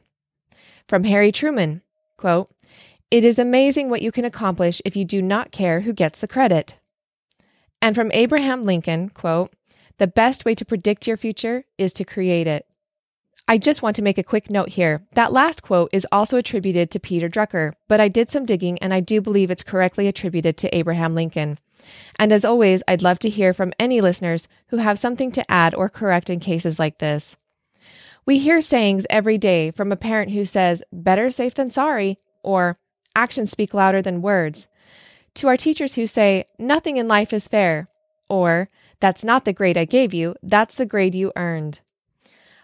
From 0.87 1.03
Harry 1.03 1.31
Truman, 1.31 1.81
quote, 2.23 2.49
It 3.11 3.25
is 3.25 3.37
amazing 3.37 3.89
what 3.89 4.01
you 4.01 4.09
can 4.09 4.23
accomplish 4.23 4.81
if 4.85 4.95
you 4.95 5.03
do 5.03 5.21
not 5.21 5.51
care 5.51 5.81
who 5.81 5.91
gets 5.91 6.21
the 6.21 6.27
credit. 6.35 6.77
And 7.81 7.95
from 7.95 8.13
Abraham 8.13 8.63
Lincoln, 8.63 9.09
quote, 9.09 9.51
The 9.97 10.07
best 10.07 10.45
way 10.45 10.55
to 10.55 10.63
predict 10.63 11.05
your 11.05 11.17
future 11.17 11.65
is 11.77 11.91
to 11.91 12.05
create 12.05 12.47
it. 12.47 12.65
I 13.45 13.57
just 13.57 13.81
want 13.81 13.97
to 13.97 14.01
make 14.01 14.17
a 14.17 14.23
quick 14.23 14.49
note 14.49 14.69
here. 14.69 15.05
That 15.15 15.33
last 15.33 15.63
quote 15.63 15.89
is 15.91 16.07
also 16.13 16.37
attributed 16.37 16.91
to 16.91 16.99
Peter 17.01 17.27
Drucker, 17.27 17.73
but 17.89 17.99
I 17.99 18.07
did 18.07 18.29
some 18.29 18.45
digging 18.45 18.79
and 18.79 18.93
I 18.93 19.01
do 19.01 19.19
believe 19.19 19.51
it's 19.51 19.61
correctly 19.61 20.07
attributed 20.07 20.55
to 20.59 20.73
Abraham 20.73 21.13
Lincoln. 21.13 21.59
And 22.17 22.31
as 22.31 22.45
always, 22.45 22.83
I'd 22.87 23.01
love 23.01 23.19
to 23.19 23.29
hear 23.29 23.53
from 23.53 23.73
any 23.77 23.99
listeners 23.99 24.47
who 24.67 24.77
have 24.77 24.97
something 24.97 25.29
to 25.33 25.51
add 25.51 25.75
or 25.75 25.89
correct 25.89 26.29
in 26.29 26.39
cases 26.39 26.79
like 26.79 26.99
this. 26.99 27.35
We 28.25 28.39
hear 28.39 28.61
sayings 28.61 29.05
every 29.09 29.37
day 29.37 29.71
from 29.71 29.91
a 29.91 29.97
parent 29.97 30.31
who 30.31 30.45
says, 30.45 30.81
better 30.93 31.29
safe 31.29 31.55
than 31.55 31.69
sorry, 31.69 32.17
or 32.41 32.77
actions 33.15 33.51
speak 33.51 33.73
louder 33.73 34.01
than 34.01 34.21
words, 34.21 34.67
to 35.35 35.47
our 35.47 35.57
teachers 35.57 35.95
who 35.95 36.07
say, 36.07 36.45
nothing 36.57 36.97
in 36.97 37.07
life 37.07 37.33
is 37.33 37.47
fair, 37.47 37.87
or 38.29 38.67
that's 38.99 39.23
not 39.23 39.43
the 39.43 39.51
grade 39.51 39.77
I 39.77 39.85
gave 39.85 40.13
you, 40.13 40.35
that's 40.41 40.75
the 40.75 40.85
grade 40.85 41.15
you 41.15 41.33
earned. 41.35 41.81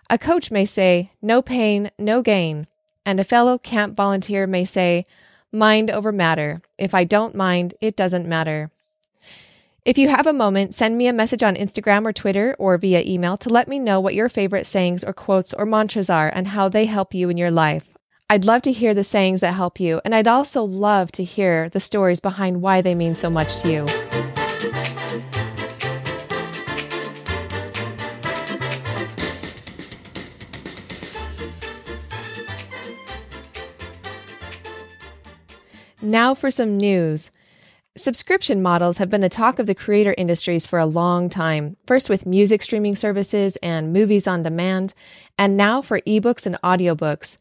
A 0.10 0.18
coach 0.18 0.50
may 0.50 0.66
say, 0.66 1.12
no 1.22 1.42
pain, 1.42 1.92
no 2.00 2.22
gain. 2.22 2.66
And 3.06 3.20
a 3.20 3.24
fellow 3.24 3.58
camp 3.58 3.98
volunteer 3.98 4.48
may 4.48 4.64
say, 4.66 5.04
mind 5.52 5.92
over 5.92 6.12
matter. 6.12 6.60
If 6.78 6.94
I 6.94 7.04
don't 7.04 7.36
mind, 7.36 7.74
it 7.82 7.96
doesn't 7.96 8.28
matter. 8.28 8.72
If 9.90 9.98
you 9.98 10.10
have 10.10 10.28
a 10.28 10.34
moment, 10.34 10.76
send 10.76 11.00
me 11.00 11.08
a 11.08 11.14
message 11.14 11.42
on 11.42 11.56
Instagram 11.56 12.06
or 12.06 12.14
Twitter 12.14 12.56
or 12.60 12.78
via 12.78 13.02
email 13.02 13.38
to 13.38 13.50
let 13.50 13.68
me 13.68 13.80
know 13.80 14.00
what 14.00 14.14
your 14.14 14.30
favorite 14.30 14.68
sayings 14.68 15.04
or 15.04 15.14
quotes 15.14 15.52
or 15.52 15.66
mantras 15.66 16.12
are 16.12 16.32
and 16.32 16.50
how 16.50 16.70
they 16.70 16.86
help 16.86 17.16
you 17.16 17.28
in 17.28 17.38
your 17.38 17.50
life. 17.50 17.98
I'd 18.30 18.46
love 18.46 18.62
to 18.62 18.72
hear 18.72 18.94
the 18.94 19.04
sayings 19.04 19.42
that 19.42 19.56
help 19.56 19.80
you, 19.80 20.00
and 20.06 20.14
I'd 20.14 20.28
also 20.28 20.64
love 20.64 21.12
to 21.14 21.24
hear 21.24 21.70
the 21.70 21.80
stories 21.80 22.20
behind 22.20 22.62
why 22.62 22.84
they 22.84 22.94
mean 22.94 23.16
so 23.16 23.32
much 23.32 23.64
to 23.64 23.72
you. 23.72 23.86
Now 36.00 36.36
for 36.36 36.52
some 36.52 36.78
news. 36.78 37.32
Subscription 38.00 38.62
models 38.62 38.98
have 38.98 39.10
been 39.10 39.20
the 39.20 39.28
talk 39.28 39.60
of 39.60 39.68
the 39.68 39.76
creator 39.76 40.16
industries 40.18 40.66
for 40.66 40.80
a 40.80 40.86
long 40.86 41.28
time, 41.28 41.76
first 41.86 42.10
with 42.10 42.26
music 42.26 42.62
streaming 42.62 42.96
services 42.96 43.58
and 43.58 43.92
movies 43.92 44.26
on 44.26 44.42
demand, 44.42 44.94
and 45.38 45.58
now 45.58 45.82
for 45.82 46.00
ebooks 46.02 46.46
and 46.46 46.56
audiobooks. 46.64 47.36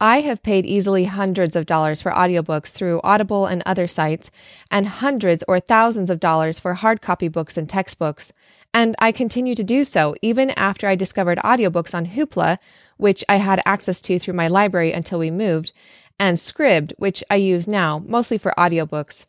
I 0.00 0.22
have 0.22 0.42
paid 0.42 0.64
easily 0.64 1.04
hundreds 1.04 1.54
of 1.54 1.66
dollars 1.66 2.00
for 2.00 2.10
audiobooks 2.10 2.68
through 2.68 3.02
Audible 3.04 3.44
and 3.44 3.62
other 3.66 3.86
sites, 3.86 4.30
and 4.70 4.86
hundreds 4.86 5.44
or 5.46 5.60
thousands 5.60 6.08
of 6.08 6.20
dollars 6.20 6.58
for 6.58 6.72
hard 6.72 7.02
copy 7.02 7.28
books 7.28 7.58
and 7.58 7.68
textbooks. 7.68 8.32
And 8.72 8.96
I 8.98 9.12
continue 9.12 9.54
to 9.54 9.62
do 9.62 9.84
so 9.84 10.14
even 10.22 10.52
after 10.52 10.86
I 10.86 10.94
discovered 10.94 11.36
audiobooks 11.44 11.94
on 11.94 12.06
Hoopla, 12.06 12.56
which 12.96 13.24
I 13.28 13.36
had 13.36 13.60
access 13.66 14.00
to 14.00 14.18
through 14.18 14.34
my 14.34 14.48
library 14.48 14.92
until 14.92 15.18
we 15.18 15.30
moved, 15.30 15.74
and 16.18 16.38
Scribd, 16.38 16.94
which 16.96 17.22
I 17.28 17.36
use 17.36 17.68
now, 17.68 18.02
mostly 18.06 18.38
for 18.38 18.54
audiobooks. 18.56 19.26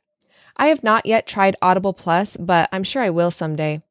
I 0.56 0.68
have 0.68 0.84
not 0.84 1.06
yet 1.06 1.28
tried 1.28 1.56
Audible 1.62 1.94
Plus, 1.94 2.38
but 2.38 2.70
I'm 2.72 2.84
sure 2.84 3.02
I 3.02 3.10
will 3.10 3.32
someday. 3.32 3.82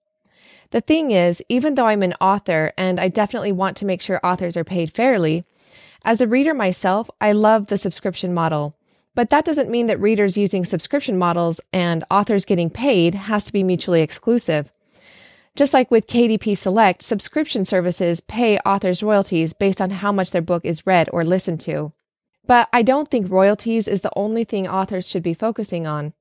The 0.70 0.80
thing 0.80 1.10
is, 1.10 1.42
even 1.48 1.74
though 1.74 1.86
I'm 1.86 2.02
an 2.02 2.14
author 2.20 2.72
and 2.78 2.98
I 2.98 3.08
definitely 3.08 3.52
want 3.52 3.76
to 3.78 3.84
make 3.84 4.00
sure 4.00 4.20
authors 4.24 4.56
are 4.56 4.64
paid 4.64 4.94
fairly, 4.94 5.44
as 6.04 6.20
a 6.20 6.26
reader 6.26 6.54
myself, 6.54 7.10
I 7.20 7.32
love 7.32 7.66
the 7.66 7.78
subscription 7.78 8.32
model. 8.32 8.74
But 9.14 9.28
that 9.30 9.44
doesn't 9.44 9.70
mean 9.70 9.86
that 9.86 10.00
readers 10.00 10.38
using 10.38 10.64
subscription 10.64 11.18
models 11.18 11.60
and 11.72 12.04
authors 12.10 12.46
getting 12.46 12.70
paid 12.70 13.14
has 13.14 13.44
to 13.44 13.52
be 13.52 13.62
mutually 13.62 14.00
exclusive. 14.00 14.70
Just 15.54 15.74
like 15.74 15.90
with 15.90 16.06
KDP 16.06 16.56
Select, 16.56 17.02
subscription 17.02 17.66
services 17.66 18.22
pay 18.22 18.58
authors 18.60 19.02
royalties 19.02 19.52
based 19.52 19.82
on 19.82 19.90
how 19.90 20.10
much 20.10 20.30
their 20.30 20.40
book 20.40 20.64
is 20.64 20.86
read 20.86 21.10
or 21.12 21.24
listened 21.24 21.60
to. 21.60 21.92
But 22.46 22.68
I 22.72 22.82
don't 22.82 23.10
think 23.10 23.30
royalties 23.30 23.86
is 23.86 24.00
the 24.00 24.12
only 24.16 24.44
thing 24.44 24.66
authors 24.66 25.06
should 25.06 25.22
be 25.22 25.34
focusing 25.34 25.86
on. 25.86 26.14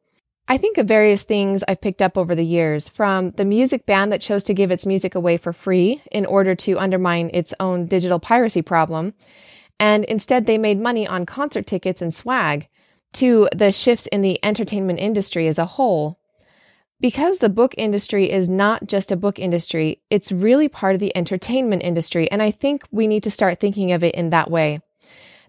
I 0.52 0.58
think 0.58 0.78
of 0.78 0.86
various 0.86 1.24
things 1.24 1.64
I've 1.66 1.80
picked 1.80 2.02
up 2.02 2.18
over 2.18 2.36
the 2.36 2.44
years, 2.44 2.90
from 2.90 3.32
the 3.32 3.46
music 3.46 3.86
band 3.86 4.12
that 4.12 4.20
chose 4.20 4.44
to 4.44 4.54
give 4.54 4.70
its 4.70 4.86
music 4.86 5.16
away 5.16 5.38
for 5.38 5.54
free 5.54 6.04
in 6.12 6.26
order 6.26 6.56
to 6.56 6.78
undermine 6.78 7.32
its 7.34 7.54
own 7.62 7.86
digital 7.86 8.20
piracy 8.20 8.62
problem, 8.62 9.14
and 9.80 10.04
instead 10.04 10.46
they 10.46 10.58
made 10.58 10.78
money 10.78 11.08
on 11.08 11.26
concert 11.26 11.66
tickets 11.66 12.02
and 12.02 12.14
swag, 12.14 12.68
to 13.14 13.48
the 13.56 13.72
shifts 13.72 14.08
in 14.08 14.24
the 14.24 14.44
entertainment 14.44 15.00
industry 15.00 15.48
as 15.48 15.58
a 15.58 15.66
whole. 15.66 16.20
Because 17.00 17.38
the 17.38 17.48
book 17.48 17.74
industry 17.78 18.30
is 18.30 18.50
not 18.50 18.88
just 18.88 19.10
a 19.10 19.16
book 19.16 19.40
industry, 19.40 20.02
it's 20.10 20.34
really 20.34 20.68
part 20.68 20.96
of 20.96 21.00
the 21.00 21.16
entertainment 21.16 21.82
industry, 21.82 22.30
and 22.30 22.42
I 22.42 22.52
think 22.52 22.84
we 22.92 23.08
need 23.08 23.24
to 23.24 23.32
start 23.32 23.62
thinking 23.62 23.94
of 23.94 24.04
it 24.04 24.16
in 24.16 24.32
that 24.32 24.52
way. 24.52 24.82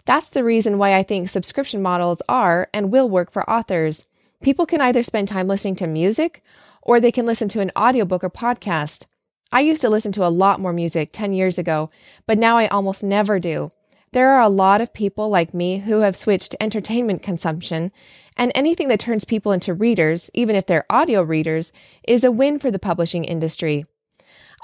That's 0.05 0.29
the 0.29 0.45
reason 0.45 0.77
why 0.77 0.95
I 0.95 1.03
think 1.03 1.27
subscription 1.27 1.81
models 1.81 2.21
are 2.29 2.69
and 2.73 2.89
will 2.89 3.09
work 3.09 3.33
for 3.33 3.49
authors. 3.49 4.05
People 4.43 4.65
can 4.65 4.81
either 4.81 5.03
spend 5.03 5.29
time 5.29 5.47
listening 5.47 5.77
to 5.77 5.87
music 5.87 6.43
or 6.81 6.99
they 6.99 7.13
can 7.13 7.25
listen 7.25 7.47
to 7.47 7.61
an 7.61 7.71
audiobook 7.77 8.25
or 8.25 8.29
podcast. 8.29 9.05
I 9.53 9.61
used 9.61 9.81
to 9.83 9.89
listen 9.89 10.11
to 10.11 10.25
a 10.25 10.27
lot 10.27 10.59
more 10.59 10.73
music 10.73 11.11
10 11.13 11.31
years 11.31 11.57
ago, 11.57 11.89
but 12.27 12.37
now 12.37 12.57
I 12.57 12.67
almost 12.67 13.03
never 13.03 13.39
do. 13.39 13.69
There 14.11 14.29
are 14.31 14.41
a 14.41 14.49
lot 14.49 14.81
of 14.81 14.93
people 14.93 15.29
like 15.29 15.53
me 15.53 15.79
who 15.79 16.01
have 16.01 16.17
switched 16.17 16.51
to 16.51 16.61
entertainment 16.61 17.23
consumption, 17.23 17.93
and 18.35 18.51
anything 18.53 18.89
that 18.89 18.99
turns 18.99 19.23
people 19.23 19.53
into 19.53 19.73
readers, 19.73 20.29
even 20.33 20.57
if 20.57 20.65
they're 20.65 20.85
audio 20.89 21.21
readers, 21.23 21.71
is 22.05 22.25
a 22.25 22.31
win 22.31 22.59
for 22.59 22.69
the 22.69 22.77
publishing 22.77 23.23
industry. 23.23 23.85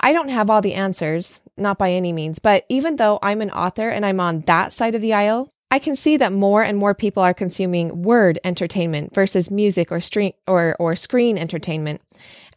I 0.02 0.12
don't 0.12 0.30
have 0.30 0.50
all 0.50 0.62
the 0.62 0.74
answers, 0.74 1.40
not 1.56 1.78
by 1.78 1.94
any 1.94 2.12
means, 2.12 2.40
but 2.40 2.66
even 2.68 2.98
though 2.98 3.18
I'm 3.24 3.42
an 3.42 3.52
author 3.52 3.88
and 3.88 4.06
I'm 4.06 4.20
on 4.20 4.42
that 4.42 4.74
side 4.74 4.94
of 4.94 5.02
the 5.02 5.14
aisle, 5.14 5.50
I 5.72 5.78
can 5.78 5.96
see 5.96 6.18
that 6.18 6.34
more 6.34 6.64
and 6.64 6.78
more 6.78 6.96
people 6.96 7.22
are 7.22 7.34
consuming 7.34 8.02
word 8.02 8.40
entertainment 8.44 9.14
versus 9.14 9.52
music 9.52 9.92
or 9.92 10.00
stream 10.00 10.34
or, 10.48 10.76
or 10.80 10.96
screen 10.96 11.38
entertainment. 11.38 12.02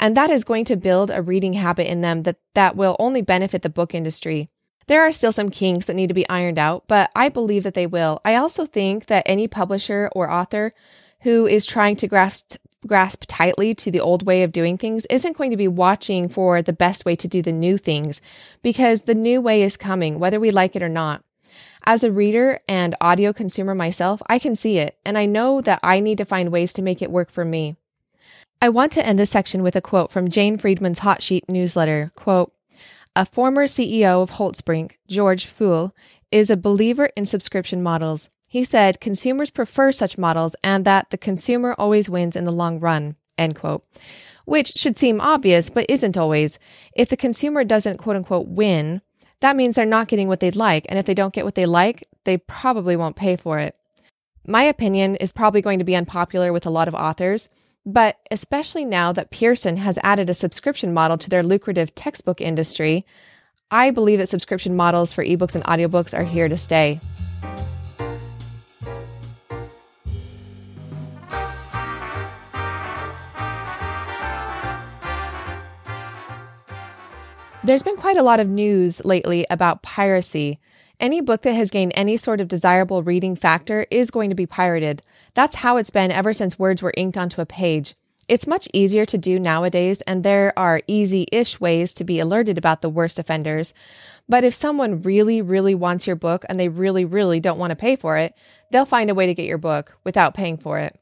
And 0.01 0.17
that 0.17 0.31
is 0.31 0.45
going 0.45 0.65
to 0.67 0.77
build 0.77 1.11
a 1.11 1.21
reading 1.21 1.53
habit 1.53 1.91
in 1.91 2.01
them 2.01 2.23
that, 2.23 2.39
that 2.55 2.75
will 2.75 2.97
only 2.99 3.21
benefit 3.21 3.63
the 3.63 3.69
book 3.69 3.95
industry. 3.95 4.49
There 4.87 5.03
are 5.03 5.13
still 5.13 5.33
some 5.33 5.51
kinks 5.51 5.87
that 5.87 5.95
need 5.95 6.09
to 6.09 6.15
be 6.15 6.29
ironed 6.29 6.59
out, 6.59 6.85
but 6.89 7.11
I 7.15 7.29
believe 7.29 7.65
that 7.65 7.75
they 7.75 7.87
will. 7.87 8.21
I 8.25 8.37
also 8.37 8.65
think 8.65 9.07
that 9.07 9.25
any 9.27 9.47
publisher 9.47 10.11
or 10.15 10.31
author 10.31 10.73
who 11.21 11.47
is 11.47 11.67
trying 11.67 11.97
to 11.97 12.09
grasp 12.09 12.57
grasp 12.85 13.25
tightly 13.29 13.77
to 13.77 13.93
the 13.93 14.01
old 14.01 14.27
way 14.27 14.43
of 14.43 14.51
doing 14.51 14.77
things 14.77 15.07
isn't 15.07 15.37
going 15.37 15.53
to 15.53 15.57
be 15.57 15.69
watching 15.69 16.29
for 16.29 16.63
the 16.63 16.73
best 16.73 17.05
way 17.05 17.15
to 17.15 17.29
do 17.29 17.41
the 17.41 17.53
new 17.53 17.79
things 17.79 18.21
because 18.61 19.03
the 19.03 19.15
new 19.15 19.41
way 19.41 19.63
is 19.63 19.77
coming, 19.77 20.19
whether 20.19 20.41
we 20.41 20.51
like 20.51 20.75
it 20.75 20.83
or 20.83 20.89
not. 20.89 21.23
As 21.85 22.05
a 22.05 22.13
reader 22.13 22.61
and 22.69 22.95
audio 23.01 23.33
consumer 23.33 23.75
myself, 23.75 24.23
I 24.29 24.39
can 24.39 24.55
see 24.55 24.79
it, 24.79 24.99
and 25.05 25.19
I 25.19 25.27
know 25.27 25.61
that 25.63 25.81
I 25.83 25.99
need 25.99 26.19
to 26.19 26.25
find 26.25 26.53
ways 26.53 26.73
to 26.75 26.83
make 26.83 27.03
it 27.03 27.11
work 27.11 27.31
for 27.31 27.45
me. 27.45 27.77
I 28.61 28.69
want 28.69 28.93
to 28.93 29.05
end 29.05 29.19
this 29.19 29.31
section 29.31 29.65
with 29.65 29.75
a 29.75 29.81
quote 29.81 30.13
from 30.13 30.31
Jane 30.31 30.59
Friedman's 30.59 31.01
Hot 31.01 31.23
Sheet 31.23 31.49
newsletter. 31.49 32.13
Quote, 32.15 32.53
a 33.17 33.27
former 33.27 33.67
CEO 33.67 34.23
of 34.23 34.33
Holtzbrinck, 34.33 34.93
George 35.09 35.47
Pfuhl, 35.47 35.91
is 36.31 36.49
a 36.49 36.57
believer 36.57 37.11
in 37.17 37.27
subscription 37.27 37.83
models. 37.83 38.29
He 38.49 38.65
said 38.65 39.01
consumers 39.01 39.51
prefer 39.51 39.93
such 39.93 40.17
models 40.17 40.55
and 40.63 40.85
that 40.85 41.11
the 41.11 41.19
consumer 41.19 41.75
always 41.77 42.09
wins 42.09 42.37
in 42.37 42.45
the 42.45 42.53
long 42.53 42.81
run. 42.81 43.17
End 43.37 43.57
quote. 43.57 43.85
Which 44.45 44.77
should 44.77 44.97
seem 44.97 45.21
obvious, 45.21 45.69
but 45.69 45.87
isn't 45.89 46.17
always. 46.17 46.59
If 46.95 47.09
the 47.09 47.17
consumer 47.17 47.65
doesn't 47.65 47.99
quote 47.99 48.17
unquote 48.17 48.49
win, 48.49 49.03
that 49.43 49.57
means 49.57 49.75
they're 49.75 49.85
not 49.85 50.07
getting 50.07 50.29
what 50.29 50.39
they'd 50.39 50.57
like. 50.57 50.87
And 50.89 50.99
if 50.99 51.05
they 51.05 51.15
don't 51.15 51.35
get 51.35 51.45
what 51.45 51.57
they 51.57 51.67
like, 51.67 52.07
they 52.25 52.39
probably 52.39 52.95
won't 52.95 53.17
pay 53.17 53.37
for 53.37 53.59
it. 53.59 53.77
My 54.47 54.63
opinion 54.63 55.17
is 55.17 55.33
probably 55.33 55.61
going 55.61 55.81
to 55.81 55.85
be 55.85 55.97
unpopular 55.97 56.53
with 56.53 56.65
a 56.65 56.71
lot 56.71 56.87
of 56.87 56.95
authors, 56.95 57.49
but 57.85 58.17
especially 58.31 58.85
now 58.85 59.13
that 59.13 59.33
Pearson 59.33 59.79
has 59.79 59.99
added 60.05 60.31
a 60.31 60.35
subscription 60.35 60.95
model 60.95 61.19
to 61.19 61.29
their 61.29 61.43
lucrative 61.43 61.93
textbook 61.97 62.41
industry, 62.41 63.03
I 63.71 63.91
believe 63.91 64.21
that 64.21 64.29
subscription 64.29 64.77
models 64.77 65.13
for 65.13 65.25
ebooks 65.25 65.57
and 65.57 65.65
audiobooks 65.65 66.17
are 66.17 66.25
here 66.25 66.49
to 66.49 66.57
stay. 66.57 67.01
There's 77.65 77.85
been 77.85 77.97
quite 77.97 78.17
a 78.17 78.25
lot 78.25 78.41
of 78.41 78.49
news 78.49 79.05
lately 79.05 79.47
about 79.49 79.85
piracy. 79.85 80.59
Any 80.99 81.21
book 81.21 81.43
that 81.43 81.53
has 81.53 81.71
gained 81.71 81.93
any 81.95 82.17
sort 82.17 82.41
of 82.41 82.49
desirable 82.49 83.05
reading 83.05 83.37
factor 83.37 83.87
is 83.89 84.11
going 84.11 84.31
to 84.31 84.37
be 84.37 84.47
pirated. 84.47 85.01
That's 85.35 85.55
how 85.55 85.77
it's 85.77 85.91
been 85.91 86.11
ever 86.11 86.33
since 86.33 86.59
words 86.59 86.83
were 86.83 86.93
inked 86.97 87.17
onto 87.17 87.41
a 87.41 87.47
page. 87.47 87.95
It's 88.29 88.49
much 88.49 88.69
easier 88.73 89.07
to 89.07 89.17
do 89.17 89.39
nowadays, 89.39 90.01
and 90.09 90.25
there 90.25 90.53
are 90.59 90.83
easy 90.89 91.29
ish 91.31 91.61
ways 91.61 91.95
to 91.95 92.05
be 92.05 92.19
alerted 92.19 92.59
about 92.59 92.83
the 92.83 92.91
worst 92.91 93.21
offenders. 93.21 93.75
But 94.29 94.43
if 94.43 94.55
someone 94.55 95.03
really, 95.03 95.41
really 95.41 95.77
wants 95.77 96.05
your 96.05 96.17
book 96.17 96.45
and 96.49 96.59
they 96.59 96.69
really, 96.69 97.05
really 97.05 97.39
don't 97.39 97.59
want 97.59 97.71
to 97.71 97.77
pay 97.77 97.95
for 97.95 98.19
it, 98.19 98.35
they'll 98.73 98.87
find 98.87 99.09
a 99.09 99.15
way 99.15 99.27
to 99.27 99.35
get 99.35 99.47
your 99.47 99.59
book 99.59 99.97
without 100.03 100.35
paying 100.35 100.57
for 100.57 100.81
it. 100.81 100.99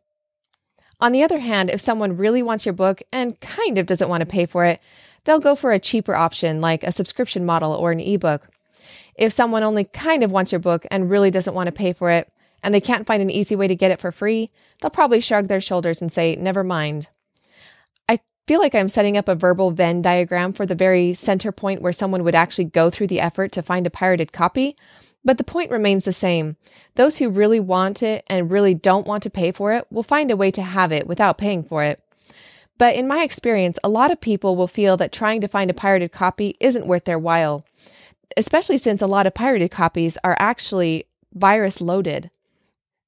On 1.00 1.12
the 1.12 1.22
other 1.22 1.38
hand, 1.38 1.70
if 1.70 1.80
someone 1.80 2.18
really 2.18 2.42
wants 2.42 2.66
your 2.66 2.74
book 2.74 3.00
and 3.10 3.40
kind 3.40 3.78
of 3.78 3.86
doesn't 3.86 4.10
want 4.10 4.20
to 4.20 4.26
pay 4.26 4.44
for 4.44 4.66
it, 4.66 4.80
they'll 5.24 5.38
go 5.38 5.54
for 5.54 5.72
a 5.72 5.78
cheaper 5.78 6.14
option 6.14 6.60
like 6.60 6.82
a 6.82 6.92
subscription 6.92 7.44
model 7.44 7.72
or 7.72 7.92
an 7.92 8.00
ebook. 8.00 8.48
If 9.14 9.32
someone 9.32 9.62
only 9.62 9.84
kind 9.84 10.24
of 10.24 10.32
wants 10.32 10.52
your 10.52 10.60
book 10.60 10.86
and 10.90 11.10
really 11.10 11.30
doesn't 11.30 11.54
want 11.54 11.66
to 11.66 11.72
pay 11.72 11.92
for 11.92 12.10
it, 12.10 12.32
and 12.62 12.74
they 12.74 12.80
can't 12.80 13.06
find 13.06 13.22
an 13.22 13.30
easy 13.30 13.56
way 13.56 13.68
to 13.68 13.76
get 13.76 13.90
it 13.90 14.00
for 14.00 14.12
free, 14.12 14.48
they'll 14.80 14.90
probably 14.90 15.20
shrug 15.20 15.48
their 15.48 15.60
shoulders 15.60 16.00
and 16.00 16.12
say, 16.12 16.36
never 16.36 16.62
mind. 16.62 17.08
I 18.08 18.20
feel 18.46 18.60
like 18.60 18.74
I'm 18.74 18.88
setting 18.88 19.16
up 19.16 19.28
a 19.28 19.34
verbal 19.34 19.70
Venn 19.70 20.02
diagram 20.02 20.52
for 20.52 20.66
the 20.66 20.74
very 20.74 21.14
center 21.14 21.52
point 21.52 21.82
where 21.82 21.92
someone 21.92 22.24
would 22.24 22.34
actually 22.34 22.66
go 22.66 22.90
through 22.90 23.06
the 23.08 23.20
effort 23.20 23.52
to 23.52 23.62
find 23.62 23.86
a 23.86 23.90
pirated 23.90 24.32
copy, 24.32 24.76
but 25.24 25.38
the 25.38 25.44
point 25.44 25.70
remains 25.70 26.04
the 26.04 26.12
same. 26.12 26.56
Those 26.94 27.18
who 27.18 27.28
really 27.28 27.60
want 27.60 28.02
it 28.02 28.24
and 28.26 28.50
really 28.50 28.74
don't 28.74 29.06
want 29.06 29.22
to 29.24 29.30
pay 29.30 29.52
for 29.52 29.72
it 29.72 29.86
will 29.90 30.02
find 30.02 30.30
a 30.30 30.36
way 30.36 30.50
to 30.50 30.62
have 30.62 30.92
it 30.92 31.06
without 31.06 31.38
paying 31.38 31.62
for 31.62 31.82
it. 31.82 32.00
But 32.80 32.96
in 32.96 33.06
my 33.06 33.22
experience, 33.24 33.78
a 33.84 33.90
lot 33.90 34.10
of 34.10 34.22
people 34.22 34.56
will 34.56 34.66
feel 34.66 34.96
that 34.96 35.12
trying 35.12 35.42
to 35.42 35.48
find 35.48 35.70
a 35.70 35.74
pirated 35.74 36.12
copy 36.12 36.56
isn't 36.60 36.86
worth 36.86 37.04
their 37.04 37.18
while, 37.18 37.62
especially 38.38 38.78
since 38.78 39.02
a 39.02 39.06
lot 39.06 39.26
of 39.26 39.34
pirated 39.34 39.70
copies 39.70 40.16
are 40.24 40.34
actually 40.38 41.04
virus 41.34 41.82
loaded. 41.82 42.30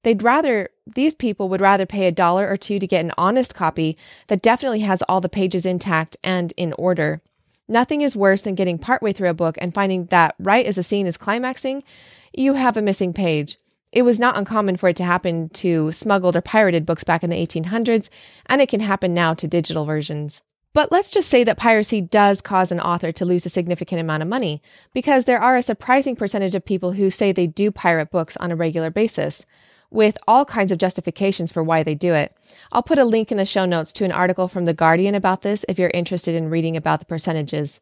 They'd 0.03 0.23
rather, 0.23 0.69
these 0.87 1.15
people 1.15 1.49
would 1.49 1.63
rather 1.63 1.87
pay 1.87 2.07
a 2.07 2.13
dollar 2.13 2.47
or 2.47 2.59
two 2.59 2.79
to 2.81 2.87
get 2.87 3.03
an 3.03 3.13
honest 3.17 3.55
copy 3.55 3.97
that 4.27 4.43
definitely 4.43 4.81
has 4.81 5.01
all 5.09 5.23
the 5.23 5.31
pages 5.31 5.65
intact 5.65 6.19
and 6.23 6.53
in 6.59 6.75
order. 6.75 7.23
Nothing 7.67 8.03
is 8.03 8.15
worse 8.15 8.43
than 8.43 8.55
getting 8.55 8.77
partway 8.77 9.15
through 9.15 9.31
a 9.31 9.35
book 9.35 9.57
and 9.59 9.73
finding 9.73 10.05
that 10.07 10.35
right 10.39 10.67
as 10.67 10.77
a 10.77 10.83
scene 10.83 11.07
is 11.07 11.17
climaxing, 11.17 11.83
you 12.35 12.53
have 12.55 12.77
a 12.77 12.83
missing 12.83 13.15
page. 13.15 13.57
It 13.93 14.03
was 14.03 14.19
not 14.19 14.39
uncommon 14.39 14.79
for 14.79 14.89
it 14.89 14.97
to 14.97 15.05
happen 15.05 15.51
to 15.51 15.93
smuggled 15.93 16.35
or 16.35 16.41
pirated 16.41 16.87
books 16.87 17.05
back 17.05 17.23
in 17.23 17.29
the 17.29 17.47
1800s, 17.47 18.09
and 18.47 18.63
it 18.63 18.71
can 18.71 18.81
happen 18.81 19.13
now 19.13 19.35
to 19.35 19.47
digital 19.47 19.85
versions. 19.85 20.41
But 20.73 20.91
let's 20.91 21.11
just 21.11 21.29
say 21.29 21.45
that 21.45 21.59
piracy 21.59 22.01
does 22.01 22.41
cause 22.41 22.73
an 22.73 22.81
author 22.81 23.13
to 23.13 23.27
lose 23.27 23.45
a 23.45 23.51
significant 23.51 24.01
amount 24.01 24.23
of 24.23 24.29
money, 24.31 24.63
because 24.95 25.27
there 25.27 25.41
are 25.41 25.59
a 25.59 25.63
surprising 25.63 26.17
percentage 26.17 26.55
of 26.55 26.65
people 26.65 26.93
who 26.93 27.11
say 27.11 27.31
they 27.31 27.47
do 27.47 27.71
pirate 27.71 28.11
books 28.11 28.39
on 28.39 28.51
a 28.51 28.57
regular 28.57 28.91
basis, 28.91 29.45
with 29.91 30.17
all 30.27 30.47
kinds 30.47 30.73
of 30.73 30.79
justifications 30.79 31.53
for 31.53 31.63
why 31.63 31.83
they 31.83 31.95
do 31.95 32.15
it. 32.15 32.35
I'll 32.73 32.83
put 32.83 32.99
a 32.99 33.05
link 33.05 33.31
in 33.31 33.37
the 33.37 33.45
show 33.45 33.67
notes 33.67 33.93
to 33.93 34.07
an 34.07 34.13
article 34.13 34.49
from 34.49 34.65
The 34.65 34.73
Guardian 34.73 35.15
about 35.15 35.43
this 35.43 35.67
if 35.69 35.79
you're 35.79 35.91
interested 35.93 36.35
in 36.35 36.49
reading 36.49 36.79
about 36.79 37.01
the 37.01 37.05
percentages. 37.05 37.79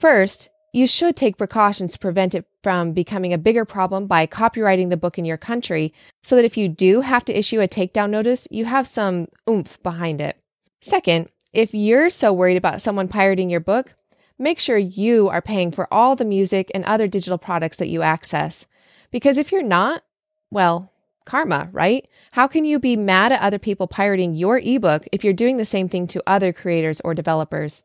First, 0.00 0.48
you 0.72 0.88
should 0.88 1.14
take 1.14 1.38
precautions 1.38 1.92
to 1.92 1.98
prevent 2.00 2.34
it 2.34 2.44
from 2.66 2.90
becoming 2.90 3.32
a 3.32 3.38
bigger 3.38 3.64
problem 3.64 4.08
by 4.08 4.26
copyrighting 4.26 4.88
the 4.88 4.96
book 4.96 5.20
in 5.20 5.24
your 5.24 5.36
country 5.36 5.92
so 6.24 6.34
that 6.34 6.44
if 6.44 6.56
you 6.56 6.68
do 6.68 7.00
have 7.00 7.24
to 7.24 7.38
issue 7.38 7.60
a 7.60 7.68
takedown 7.68 8.10
notice, 8.10 8.48
you 8.50 8.64
have 8.64 8.88
some 8.88 9.28
oomph 9.48 9.80
behind 9.84 10.20
it. 10.20 10.36
Second, 10.80 11.28
if 11.52 11.72
you're 11.72 12.10
so 12.10 12.32
worried 12.32 12.56
about 12.56 12.82
someone 12.82 13.06
pirating 13.06 13.50
your 13.50 13.60
book, 13.60 13.94
make 14.36 14.58
sure 14.58 14.76
you 14.78 15.28
are 15.28 15.40
paying 15.40 15.70
for 15.70 15.86
all 15.94 16.16
the 16.16 16.24
music 16.24 16.68
and 16.74 16.84
other 16.86 17.06
digital 17.06 17.38
products 17.38 17.76
that 17.76 17.86
you 17.86 18.02
access. 18.02 18.66
Because 19.12 19.38
if 19.38 19.52
you're 19.52 19.62
not, 19.62 20.02
well, 20.50 20.92
karma, 21.24 21.68
right? 21.70 22.04
How 22.32 22.48
can 22.48 22.64
you 22.64 22.80
be 22.80 22.96
mad 22.96 23.30
at 23.30 23.42
other 23.42 23.60
people 23.60 23.86
pirating 23.86 24.34
your 24.34 24.58
ebook 24.58 25.06
if 25.12 25.22
you're 25.22 25.32
doing 25.32 25.58
the 25.58 25.64
same 25.64 25.88
thing 25.88 26.08
to 26.08 26.22
other 26.26 26.52
creators 26.52 27.00
or 27.02 27.14
developers? 27.14 27.84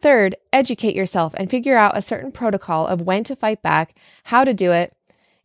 Third, 0.00 0.34
educate 0.52 0.96
yourself 0.96 1.34
and 1.36 1.50
figure 1.50 1.76
out 1.76 1.96
a 1.96 2.02
certain 2.02 2.32
protocol 2.32 2.86
of 2.86 3.02
when 3.02 3.24
to 3.24 3.36
fight 3.36 3.62
back, 3.62 3.94
how 4.24 4.44
to 4.44 4.54
do 4.54 4.72
it, 4.72 4.96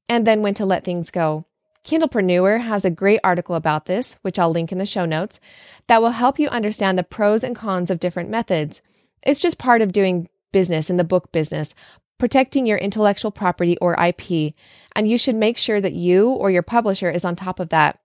and 0.08 0.26
then 0.26 0.42
when 0.42 0.54
to 0.56 0.66
let 0.66 0.84
things 0.84 1.12
go. 1.12 1.44
Kindlepreneur 1.84 2.62
has 2.62 2.84
a 2.84 2.90
great 2.90 3.20
article 3.24 3.56
about 3.56 3.86
this, 3.86 4.18
which 4.22 4.40
I'll 4.40 4.50
link 4.50 4.72
in 4.72 4.78
the 4.78 4.86
show 4.86 5.06
notes, 5.06 5.40
that 5.88 6.02
will 6.02 6.12
help 6.12 6.40
you 6.40 6.48
understand 6.48 6.98
the 6.98 7.04
pros 7.04 7.44
and 7.44 7.56
cons 7.56 7.92
of 7.92 8.00
different 8.00 8.30
methods. 8.30 8.82
It's 9.24 9.42
just 9.42 9.60
part 9.60 9.82
of 9.82 9.92
doing 9.92 10.30
business 10.52 10.90
in 10.90 10.98
the 10.98 11.04
book 11.04 11.32
business, 11.32 11.76
protecting 12.18 12.66
your 12.66 12.78
intellectual 12.78 13.32
property 13.32 13.78
or 13.80 14.02
IP, 14.02 14.54
and 14.96 15.08
you 15.08 15.18
should 15.18 15.36
make 15.36 15.58
sure 15.58 15.82
that 15.82 15.94
you 15.94 16.30
or 16.30 16.50
your 16.50 16.64
publisher 16.64 17.12
is 17.12 17.26
on 17.26 17.36
top 17.36 17.60
of 17.60 17.70
that. 17.70 18.00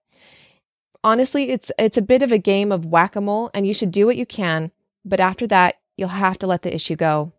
Honestly, 1.03 1.51
it's 1.51 1.73
it's 1.79 1.97
a 1.97 2.03
bit 2.03 2.23
of 2.23 2.33
a 2.33 2.39
game 2.39 2.73
of 2.73 2.85
whack-a-mole 2.85 3.51
and 3.55 3.67
you 3.67 3.73
should 3.73 3.93
do 3.93 4.05
what 4.05 4.17
you 4.17 4.27
can, 4.27 4.71
but 5.05 5.21
after 5.21 5.47
that, 5.47 5.77
you'll 6.01 6.09
have 6.09 6.39
to 6.39 6.47
let 6.47 6.63
the 6.63 6.75
issue 6.75 6.97
go. 6.97 7.33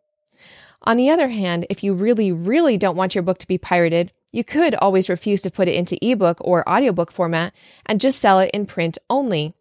On 0.84 0.98
the 0.98 1.10
other 1.10 1.30
hand, 1.30 1.66
if 1.70 1.84
you 1.84 1.94
really, 1.94 2.32
really 2.32 2.78
don't 2.78 2.96
want 2.96 3.14
your 3.14 3.24
book 3.24 3.38
to 3.40 3.48
be 3.48 3.58
pirated, 3.58 4.12
you 4.32 4.44
could 4.44 4.76
always 4.76 5.10
refuse 5.10 5.42
to 5.42 5.52
put 5.52 5.68
it 5.68 5.76
into 5.76 5.98
ebook 6.02 6.38
or 6.42 6.68
audiobook 6.68 7.12
format 7.12 7.54
and 7.86 8.00
just 8.00 8.20
sell 8.20 8.40
it 8.40 8.52
in 8.54 8.66
print 8.66 8.98
only. 9.10 9.54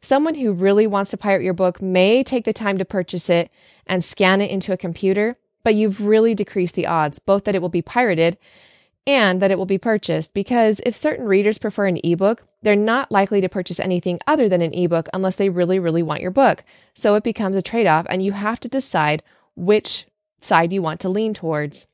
Someone 0.00 0.34
who 0.34 0.52
really 0.52 0.86
wants 0.86 1.12
to 1.12 1.16
pirate 1.16 1.44
your 1.44 1.54
book 1.54 1.80
may 1.80 2.22
take 2.22 2.44
the 2.44 2.52
time 2.52 2.78
to 2.78 2.84
purchase 2.84 3.30
it 3.30 3.52
and 3.86 4.04
scan 4.04 4.40
it 4.40 4.50
into 4.50 4.72
a 4.72 4.76
computer, 4.76 5.34
but 5.62 5.74
you've 5.74 6.00
really 6.00 6.34
decreased 6.34 6.74
the 6.74 6.86
odds, 6.86 7.18
both 7.18 7.44
that 7.44 7.54
it 7.54 7.62
will 7.62 7.68
be 7.68 7.82
pirated 7.82 8.36
and 9.06 9.40
that 9.40 9.50
it 9.50 9.58
will 9.58 9.66
be 9.66 9.78
purchased 9.78 10.34
because 10.34 10.80
if 10.84 10.94
certain 10.94 11.26
readers 11.26 11.58
prefer 11.58 11.86
an 11.86 12.00
ebook, 12.02 12.44
they're 12.62 12.74
not 12.74 13.12
likely 13.12 13.40
to 13.40 13.48
purchase 13.48 13.78
anything 13.78 14.18
other 14.26 14.48
than 14.48 14.60
an 14.60 14.74
ebook 14.74 15.08
unless 15.14 15.36
they 15.36 15.48
really, 15.48 15.78
really 15.78 16.02
want 16.02 16.20
your 16.20 16.32
book. 16.32 16.64
So 16.94 17.14
it 17.14 17.22
becomes 17.22 17.56
a 17.56 17.62
trade 17.62 17.86
off, 17.86 18.06
and 18.08 18.22
you 18.22 18.32
have 18.32 18.58
to 18.60 18.68
decide 18.68 19.22
which 19.54 20.06
side 20.40 20.72
you 20.72 20.82
want 20.82 21.00
to 21.00 21.08
lean 21.08 21.34
towards. 21.34 21.86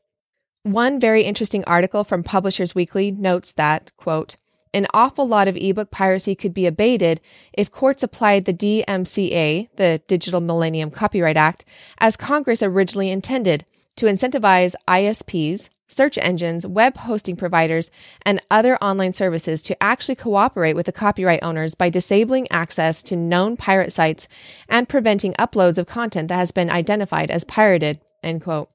One 0.62 1.00
very 1.00 1.22
interesting 1.22 1.64
article 1.64 2.04
from 2.04 2.22
Publishers 2.22 2.74
Weekly 2.74 3.10
notes 3.10 3.52
that, 3.52 3.90
quote, 3.96 4.36
an 4.74 4.86
awful 4.94 5.28
lot 5.28 5.48
of 5.48 5.56
ebook 5.56 5.90
piracy 5.90 6.34
could 6.34 6.54
be 6.54 6.66
abated 6.66 7.20
if 7.52 7.70
courts 7.70 8.02
applied 8.02 8.46
the 8.46 8.54
DMCA, 8.54 9.68
the 9.76 10.00
Digital 10.06 10.40
Millennium 10.40 10.90
Copyright 10.90 11.36
Act, 11.36 11.66
as 11.98 12.16
Congress 12.16 12.62
originally 12.62 13.10
intended 13.10 13.66
to 13.96 14.06
incentivize 14.06 14.74
ISPs, 14.88 15.68
search 15.92 16.18
engines, 16.18 16.66
web 16.66 16.96
hosting 16.96 17.36
providers, 17.36 17.90
and 18.24 18.42
other 18.50 18.76
online 18.76 19.12
services 19.12 19.62
to 19.62 19.82
actually 19.82 20.14
cooperate 20.14 20.74
with 20.74 20.86
the 20.86 20.92
copyright 20.92 21.42
owners 21.42 21.74
by 21.74 21.90
disabling 21.90 22.50
access 22.50 23.02
to 23.04 23.16
known 23.16 23.56
pirate 23.56 23.92
sites 23.92 24.28
and 24.68 24.88
preventing 24.88 25.34
uploads 25.34 25.78
of 25.78 25.86
content 25.86 26.28
that 26.28 26.36
has 26.36 26.50
been 26.50 26.70
identified 26.70 27.30
as 27.30 27.44
pirated. 27.44 28.00
End 28.22 28.42
quote. 28.42 28.70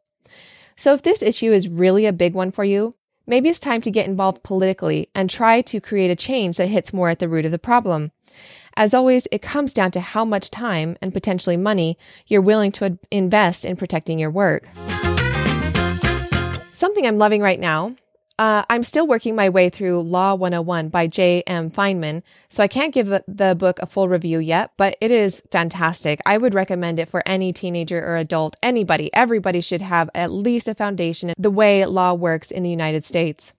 So 0.76 0.94
if 0.94 1.02
this 1.02 1.22
issue 1.22 1.52
is 1.52 1.68
really 1.68 2.06
a 2.06 2.14
big 2.14 2.34
one 2.34 2.52
for 2.52 2.64
you, 2.64 2.94
maybe 3.26 3.50
it's 3.50 3.60
time 3.60 3.82
to 3.82 3.92
get 3.92 4.08
involved 4.08 4.44
politically 4.44 5.10
and 5.16 5.30
try 5.30 5.62
to 5.62 5.82
create 5.82 6.12
a 6.12 6.16
change 6.16 6.58
that 6.58 6.68
hits 6.68 6.94
more 6.94 7.10
at 7.10 7.20
the 7.20 7.28
root 7.28 7.46
of 7.46 7.52
the 7.52 7.60
problem. 7.60 8.12
As 8.76 8.94
always, 8.94 9.28
it 9.32 9.42
comes 9.42 9.74
down 9.74 9.90
to 9.92 10.00
how 10.00 10.24
much 10.24 10.52
time 10.52 10.98
and 11.02 11.12
potentially 11.12 11.58
money 11.58 11.98
you're 12.28 12.42
willing 12.42 12.72
to 12.74 13.00
invest 13.10 13.66
in 13.66 13.76
protecting 13.76 14.20
your 14.20 14.30
work. 14.30 14.70
Something 16.78 17.08
I'm 17.08 17.18
loving 17.18 17.42
right 17.42 17.60
now. 17.60 17.96
Uh, 18.38 18.62
I'm 18.70 18.84
still 18.84 19.08
working 19.08 19.36
my 19.36 19.50
way 19.50 19.68
through 19.68 20.00
Law 20.02 20.36
101 20.36 20.90
by 20.90 21.08
J.M. 21.08 21.72
Feinman, 21.72 22.22
so 22.50 22.62
I 22.62 22.68
can't 22.68 22.94
give 22.94 23.08
the 23.08 23.56
book 23.58 23.80
a 23.80 23.88
full 23.88 24.08
review 24.08 24.38
yet, 24.38 24.74
but 24.78 24.96
it 25.02 25.10
is 25.10 25.42
fantastic. 25.50 26.22
I 26.24 26.38
would 26.38 26.54
recommend 26.54 27.00
it 27.00 27.10
for 27.10 27.24
any 27.26 27.52
teenager 27.52 28.00
or 28.00 28.16
adult, 28.18 28.58
anybody. 28.62 29.12
Everybody 29.12 29.60
should 29.60 29.82
have 29.82 30.12
at 30.14 30.32
least 30.32 30.68
a 30.68 30.76
foundation 30.76 31.30
in 31.30 31.36
the 31.40 31.50
way 31.50 31.84
law 31.88 32.14
works 32.14 32.52
in 32.52 32.62
the 32.62 32.70
United 32.70 33.04
States. 33.04 33.54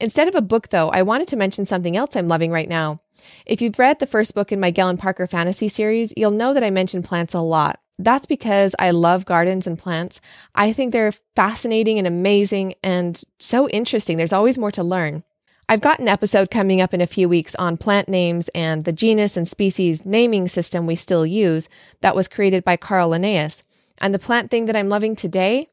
Instead 0.00 0.26
of 0.26 0.34
a 0.34 0.42
book, 0.42 0.70
though, 0.70 0.88
I 0.88 1.02
wanted 1.02 1.28
to 1.28 1.36
mention 1.36 1.66
something 1.66 1.96
else 1.96 2.16
I'm 2.16 2.26
loving 2.26 2.50
right 2.50 2.68
now. 2.68 2.98
If 3.46 3.62
you've 3.62 3.78
read 3.78 4.00
the 4.00 4.08
first 4.08 4.34
book 4.34 4.50
in 4.50 4.58
my 4.58 4.72
Gellin 4.72 4.98
Parker 4.98 5.28
fantasy 5.28 5.68
series, 5.68 6.12
you'll 6.16 6.32
know 6.32 6.52
that 6.52 6.64
I 6.64 6.70
mention 6.70 7.04
plants 7.04 7.32
a 7.32 7.40
lot. 7.40 7.78
That's 7.98 8.26
because 8.26 8.74
I 8.78 8.90
love 8.90 9.24
gardens 9.24 9.66
and 9.66 9.78
plants. 9.78 10.20
I 10.54 10.72
think 10.72 10.92
they're 10.92 11.12
fascinating 11.34 11.98
and 11.98 12.06
amazing 12.06 12.74
and 12.82 13.22
so 13.38 13.68
interesting. 13.70 14.16
There's 14.16 14.34
always 14.34 14.58
more 14.58 14.70
to 14.72 14.82
learn. 14.82 15.24
I've 15.68 15.80
got 15.80 15.98
an 15.98 16.06
episode 16.06 16.50
coming 16.50 16.80
up 16.80 16.94
in 16.94 17.00
a 17.00 17.08
few 17.08 17.28
weeks 17.28 17.54
on 17.56 17.76
plant 17.76 18.08
names 18.08 18.48
and 18.54 18.84
the 18.84 18.92
genus 18.92 19.36
and 19.36 19.48
species 19.48 20.06
naming 20.06 20.46
system 20.46 20.86
we 20.86 20.94
still 20.94 21.26
use 21.26 21.68
that 22.02 22.14
was 22.14 22.28
created 22.28 22.64
by 22.64 22.76
Carl 22.76 23.08
Linnaeus. 23.08 23.64
And 23.98 24.14
the 24.14 24.20
plant 24.20 24.50
thing 24.50 24.66
that 24.66 24.76
I'm 24.76 24.88
loving 24.88 25.16
today, 25.16 25.68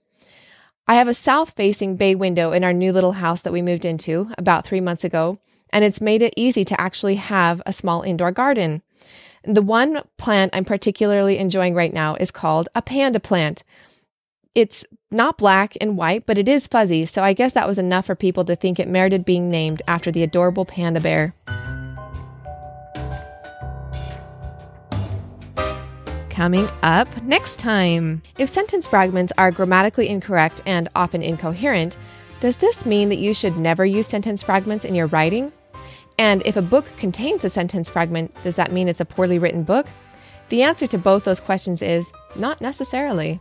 I 0.87 0.95
have 0.95 1.07
a 1.07 1.13
south 1.13 1.51
facing 1.51 1.95
bay 1.95 2.15
window 2.15 2.53
in 2.53 2.63
our 2.63 2.73
new 2.73 2.91
little 2.91 3.13
house 3.13 3.41
that 3.41 3.53
we 3.53 3.61
moved 3.61 3.85
into 3.85 4.31
about 4.37 4.65
three 4.65 4.81
months 4.81 5.03
ago, 5.03 5.37
and 5.71 5.83
it's 5.85 6.01
made 6.01 6.21
it 6.21 6.33
easy 6.35 6.65
to 6.65 6.81
actually 6.81 7.15
have 7.15 7.61
a 7.65 7.73
small 7.73 8.01
indoor 8.01 8.31
garden. 8.31 8.81
The 9.45 9.61
one 9.61 10.01
plant 10.17 10.55
I'm 10.55 10.63
particularly 10.63 11.37
enjoying 11.37 11.75
right 11.75 11.91
now 11.91 12.15
is 12.15 12.31
called 12.31 12.69
a 12.75 12.81
panda 12.81 13.19
plant. 13.19 13.63
It's 14.55 14.85
not 15.11 15.37
black 15.37 15.75
and 15.81 15.97
white, 15.97 16.25
but 16.25 16.37
it 16.37 16.47
is 16.47 16.65
fuzzy, 16.65 17.05
so 17.05 17.23
I 17.23 17.33
guess 17.33 17.51
that 17.53 17.67
was 17.67 17.77
enough 17.77 18.05
for 18.05 18.15
people 18.15 18.45
to 18.45 18.55
think 18.55 18.79
it 18.79 18.87
merited 18.87 19.25
being 19.25 19.49
named 19.49 19.81
after 19.85 20.11
the 20.11 20.23
adorable 20.23 20.63
panda 20.63 21.01
bear. 21.01 21.33
Coming 26.29 26.69
up 26.81 27.21
next 27.23 27.59
time. 27.59 28.21
If 28.37 28.49
sentence 28.49 28.87
fragments 28.87 29.33
are 29.37 29.51
grammatically 29.51 30.07
incorrect 30.07 30.61
and 30.65 30.87
often 30.95 31.21
incoherent, 31.21 31.97
does 32.39 32.57
this 32.57 32.85
mean 32.85 33.09
that 33.09 33.19
you 33.19 33.33
should 33.33 33.57
never 33.57 33.85
use 33.85 34.07
sentence 34.07 34.41
fragments 34.41 34.85
in 34.85 34.95
your 34.95 35.07
writing? 35.07 35.51
And 36.17 36.41
if 36.45 36.55
a 36.55 36.61
book 36.61 36.85
contains 36.97 37.43
a 37.43 37.49
sentence 37.49 37.89
fragment, 37.89 38.33
does 38.43 38.55
that 38.55 38.71
mean 38.71 38.87
it's 38.87 38.99
a 38.99 39.05
poorly 39.05 39.39
written 39.39 39.63
book? 39.63 39.87
The 40.49 40.63
answer 40.63 40.87
to 40.87 40.97
both 40.97 41.23
those 41.23 41.39
questions 41.39 41.81
is 41.81 42.13
not 42.35 42.61
necessarily. 42.61 43.39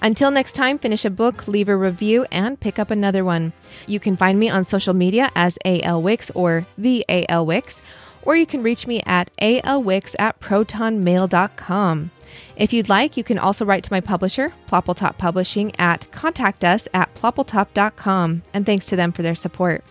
Until 0.00 0.30
next 0.30 0.52
time, 0.52 0.78
finish 0.78 1.04
a 1.04 1.10
book, 1.10 1.48
leave 1.48 1.68
a 1.68 1.76
review, 1.76 2.26
and 2.30 2.60
pick 2.60 2.78
up 2.78 2.90
another 2.90 3.24
one. 3.24 3.52
You 3.86 3.98
can 3.98 4.16
find 4.16 4.38
me 4.38 4.50
on 4.50 4.64
social 4.64 4.92
media 4.92 5.30
as 5.34 5.58
AL 5.64 6.02
Wicks 6.02 6.30
or 6.34 6.66
the 6.76 7.04
AL 7.08 7.46
Wicks, 7.46 7.80
or 8.22 8.36
you 8.36 8.46
can 8.46 8.62
reach 8.62 8.86
me 8.86 9.02
at 9.06 9.30
alwicks 9.38 10.14
at 10.18 10.40
protonmail.com. 10.40 12.10
If 12.56 12.72
you'd 12.72 12.88
like, 12.88 13.16
you 13.16 13.24
can 13.24 13.38
also 13.38 13.64
write 13.64 13.84
to 13.84 13.92
my 13.92 14.00
publisher, 14.00 14.52
Ploppletop 14.68 15.18
Publishing, 15.18 15.72
at 15.78 16.10
contact 16.10 16.64
us 16.64 16.88
at 16.94 17.14
ploppletop.com, 17.14 18.42
and 18.52 18.66
thanks 18.66 18.84
to 18.86 18.96
them 18.96 19.12
for 19.12 19.22
their 19.22 19.34
support. 19.34 19.84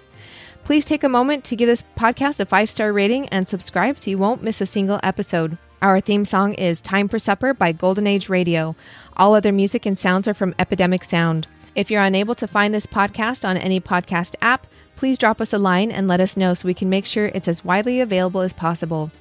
Please 0.63 0.85
take 0.85 1.03
a 1.03 1.09
moment 1.09 1.43
to 1.45 1.57
give 1.57 1.67
this 1.67 1.83
podcast 1.97 2.39
a 2.39 2.45
five 2.45 2.69
star 2.69 2.93
rating 2.93 3.27
and 3.29 3.47
subscribe 3.47 3.97
so 3.99 4.09
you 4.09 4.17
won't 4.17 4.43
miss 4.43 4.61
a 4.61 4.65
single 4.65 4.99
episode. 5.03 5.57
Our 5.81 5.99
theme 5.99 6.23
song 6.23 6.53
is 6.53 6.79
Time 6.79 7.09
for 7.09 7.19
Supper 7.19 7.53
by 7.53 7.73
Golden 7.73 8.07
Age 8.07 8.29
Radio. 8.29 8.73
All 9.17 9.35
other 9.35 9.51
music 9.51 9.85
and 9.85 9.97
sounds 9.97 10.25
are 10.25 10.33
from 10.33 10.55
Epidemic 10.57 11.03
Sound. 11.03 11.47
If 11.75 11.91
you're 11.91 12.01
unable 12.01 12.35
to 12.35 12.47
find 12.47 12.73
this 12.73 12.85
podcast 12.85 13.45
on 13.47 13.57
any 13.57 13.81
podcast 13.81 14.35
app, 14.41 14.65
please 14.95 15.17
drop 15.17 15.41
us 15.41 15.51
a 15.51 15.57
line 15.57 15.91
and 15.91 16.07
let 16.07 16.21
us 16.21 16.37
know 16.37 16.53
so 16.53 16.65
we 16.65 16.73
can 16.73 16.89
make 16.89 17.05
sure 17.05 17.25
it's 17.25 17.49
as 17.49 17.65
widely 17.65 17.99
available 17.99 18.39
as 18.39 18.53
possible. 18.53 19.11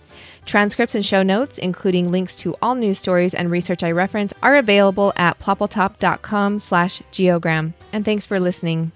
Transcripts 0.47 0.95
and 0.95 1.05
show 1.05 1.25
notes, 1.25 1.59
including 1.59 2.13
links 2.13 2.37
to 2.37 2.55
all 2.63 2.77
news 2.77 3.01
stories 3.01 3.35
and 3.35 3.51
research 3.51 3.83
I 3.83 3.91
reference, 3.91 4.33
are 4.45 4.55
available 4.55 5.13
at 5.17 5.41
ploppletop.com 5.41 6.61
slash 6.61 7.03
geogram. 7.11 7.73
And 7.93 8.05
thanks 8.05 8.27
for 8.27 8.39
listening. 8.39 8.93